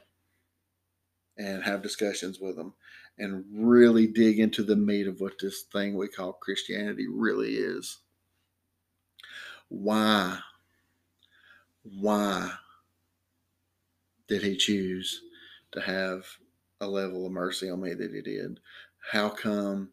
and 1.38 1.64
have 1.64 1.82
discussions 1.82 2.40
with 2.40 2.56
them 2.56 2.74
and 3.18 3.44
really 3.54 4.08
dig 4.08 4.40
into 4.40 4.64
the 4.64 4.76
meat 4.76 5.08
of 5.08 5.20
what 5.20 5.40
this 5.40 5.64
thing 5.64 5.96
we 5.96 6.08
call 6.08 6.34
Christianity 6.34 7.08
really 7.08 7.56
is. 7.56 7.98
Why? 9.68 10.40
Why 11.84 12.52
did 14.28 14.44
he 14.44 14.56
choose 14.56 15.22
to 15.72 15.82
have 15.82 16.26
a 16.82 16.88
level 16.88 17.26
of 17.26 17.32
mercy 17.32 17.70
on 17.70 17.82
me 17.82 17.94
that 17.94 18.14
he 18.14 18.22
did? 18.22 18.60
How 19.12 19.30
come 19.30 19.90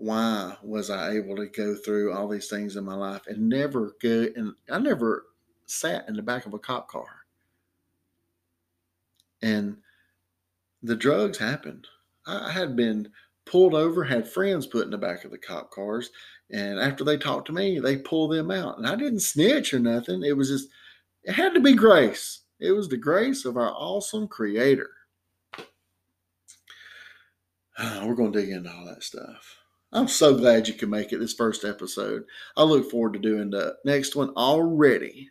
why 0.00 0.56
was 0.62 0.88
I 0.88 1.12
able 1.12 1.36
to 1.36 1.46
go 1.46 1.74
through 1.74 2.14
all 2.14 2.26
these 2.26 2.48
things 2.48 2.74
in 2.74 2.84
my 2.84 2.94
life 2.94 3.26
and 3.26 3.50
never 3.50 3.94
go 4.00 4.28
and 4.34 4.54
I 4.70 4.78
never 4.78 5.26
sat 5.66 6.08
in 6.08 6.16
the 6.16 6.22
back 6.22 6.46
of 6.46 6.54
a 6.54 6.58
cop 6.58 6.88
car. 6.88 7.19
And 9.42 9.76
the 10.82 10.96
drugs 10.96 11.38
happened. 11.38 11.86
I 12.26 12.50
had 12.50 12.76
been 12.76 13.08
pulled 13.46 13.74
over, 13.74 14.04
had 14.04 14.28
friends 14.28 14.66
put 14.66 14.84
in 14.84 14.90
the 14.90 14.98
back 14.98 15.24
of 15.24 15.30
the 15.30 15.38
cop 15.38 15.70
cars, 15.70 16.10
and 16.52 16.78
after 16.78 17.04
they 17.04 17.16
talked 17.16 17.46
to 17.46 17.52
me, 17.52 17.78
they 17.78 17.96
pulled 17.96 18.32
them 18.32 18.50
out. 18.50 18.78
And 18.78 18.86
I 18.86 18.96
didn't 18.96 19.20
snitch 19.20 19.72
or 19.72 19.78
nothing. 19.78 20.22
It 20.24 20.36
was 20.36 20.48
just 20.48 20.68
it 21.24 21.32
had 21.32 21.54
to 21.54 21.60
be 21.60 21.74
grace. 21.74 22.42
It 22.60 22.72
was 22.72 22.88
the 22.88 22.96
grace 22.96 23.44
of 23.44 23.56
our 23.56 23.70
awesome 23.70 24.28
creator. 24.28 24.90
We're 28.04 28.14
going 28.14 28.32
to 28.32 28.40
dig 28.40 28.50
into 28.50 28.70
all 28.70 28.84
that 28.86 29.02
stuff. 29.02 29.56
I'm 29.92 30.08
so 30.08 30.36
glad 30.36 30.68
you 30.68 30.74
can 30.74 30.90
make 30.90 31.12
it 31.12 31.18
this 31.18 31.34
first 31.34 31.64
episode. 31.64 32.24
I 32.56 32.62
look 32.62 32.90
forward 32.90 33.14
to 33.14 33.18
doing 33.18 33.50
the 33.50 33.76
next 33.84 34.14
one 34.14 34.30
already. 34.36 35.30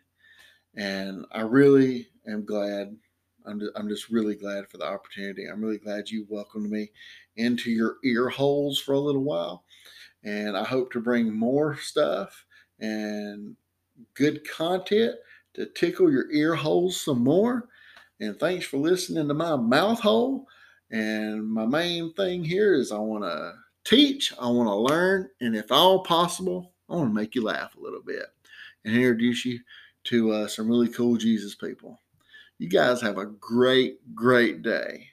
And 0.76 1.24
I 1.32 1.42
really 1.42 2.08
am 2.28 2.44
glad. 2.44 2.96
I'm 3.46 3.60
just, 3.60 3.72
I'm 3.76 3.88
just 3.88 4.10
really 4.10 4.34
glad 4.34 4.68
for 4.68 4.78
the 4.78 4.86
opportunity. 4.86 5.46
I'm 5.46 5.62
really 5.62 5.78
glad 5.78 6.10
you 6.10 6.26
welcomed 6.28 6.70
me 6.70 6.90
into 7.36 7.70
your 7.70 7.96
ear 8.04 8.28
holes 8.28 8.78
for 8.78 8.92
a 8.92 8.98
little 8.98 9.24
while. 9.24 9.64
And 10.24 10.56
I 10.56 10.64
hope 10.64 10.92
to 10.92 11.00
bring 11.00 11.32
more 11.32 11.76
stuff 11.76 12.44
and 12.78 13.56
good 14.14 14.48
content 14.48 15.16
to 15.54 15.66
tickle 15.66 16.10
your 16.10 16.30
ear 16.30 16.54
holes 16.54 17.00
some 17.00 17.24
more. 17.24 17.68
And 18.20 18.38
thanks 18.38 18.66
for 18.66 18.76
listening 18.76 19.28
to 19.28 19.34
my 19.34 19.56
mouth 19.56 20.00
hole. 20.00 20.46
And 20.90 21.46
my 21.46 21.66
main 21.66 22.12
thing 22.14 22.44
here 22.44 22.74
is 22.74 22.92
I 22.92 22.98
want 22.98 23.24
to 23.24 23.54
teach, 23.84 24.32
I 24.40 24.48
want 24.48 24.68
to 24.68 24.74
learn, 24.74 25.28
and 25.40 25.56
if 25.56 25.70
all 25.70 26.02
possible, 26.02 26.72
I 26.88 26.94
want 26.96 27.10
to 27.10 27.14
make 27.14 27.34
you 27.34 27.44
laugh 27.44 27.76
a 27.76 27.80
little 27.80 28.02
bit 28.02 28.26
and 28.84 28.94
introduce 28.94 29.44
you 29.44 29.60
to 30.04 30.32
uh, 30.32 30.48
some 30.48 30.68
really 30.68 30.88
cool 30.88 31.16
Jesus 31.16 31.54
people. 31.54 31.98
You 32.60 32.68
guys 32.68 33.00
have 33.00 33.16
a 33.16 33.24
great, 33.24 34.14
great 34.14 34.60
day. 34.60 35.06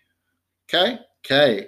Okay? 0.65 0.99
Okay. 1.25 1.67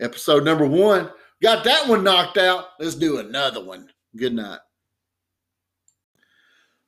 Episode 0.00 0.42
number 0.42 0.66
one. 0.66 1.10
Got 1.42 1.64
that 1.64 1.86
one 1.86 2.02
knocked 2.02 2.38
out. 2.38 2.68
Let's 2.80 2.94
do 2.94 3.18
another 3.18 3.62
one. 3.62 3.90
Good 4.16 4.32
night. 4.32 4.60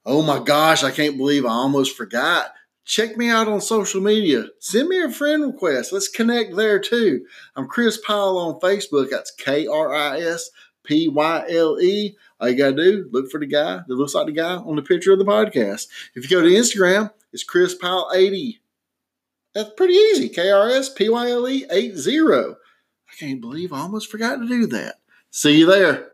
Oh 0.06 0.22
my 0.22 0.42
gosh, 0.42 0.82
I 0.82 0.90
can't 0.90 1.18
believe 1.18 1.44
I 1.44 1.50
almost 1.50 1.98
forgot. 1.98 2.54
Check 2.86 3.18
me 3.18 3.28
out 3.28 3.46
on 3.46 3.60
social 3.60 4.00
media. 4.00 4.46
Send 4.58 4.88
me 4.88 5.02
a 5.02 5.10
friend 5.10 5.44
request. 5.44 5.92
Let's 5.92 6.08
connect 6.08 6.56
there 6.56 6.78
too. 6.78 7.26
I'm 7.56 7.68
Kris 7.68 7.98
Pyle 7.98 8.38
on 8.38 8.58
Facebook. 8.60 9.10
That's 9.10 9.32
K 9.32 9.66
R 9.66 9.94
I 9.94 10.18
S 10.18 10.48
P 10.82 11.08
Y 11.08 11.44
L 11.50 11.78
E. 11.78 12.16
All 12.40 12.48
you 12.48 12.56
got 12.56 12.70
to 12.70 12.82
do, 12.82 13.10
look 13.12 13.30
for 13.30 13.38
the 13.38 13.44
guy 13.44 13.82
that 13.86 13.94
looks 13.94 14.14
like 14.14 14.24
the 14.24 14.32
guy 14.32 14.54
on 14.54 14.76
the 14.76 14.82
picture 14.82 15.12
of 15.12 15.18
the 15.18 15.26
podcast. 15.26 15.88
If 16.14 16.24
you 16.24 16.30
go 16.30 16.42
to 16.42 16.48
Instagram, 16.48 17.10
it's 17.32 17.44
Kris 17.44 17.74
Pyle 17.74 18.10
80. 18.14 18.60
That's 19.54 19.70
pretty 19.76 19.94
easy. 19.94 20.28
K 20.28 20.50
R 20.50 20.68
S 20.68 20.88
P 20.92 21.08
Y 21.08 21.30
L 21.30 21.48
E 21.48 21.66
80. 21.70 22.20
I 22.20 23.16
can't 23.18 23.40
believe 23.40 23.72
I 23.72 23.80
almost 23.80 24.10
forgot 24.10 24.36
to 24.36 24.46
do 24.46 24.66
that. 24.66 24.96
See 25.30 25.58
you 25.58 25.66
there. 25.66 26.09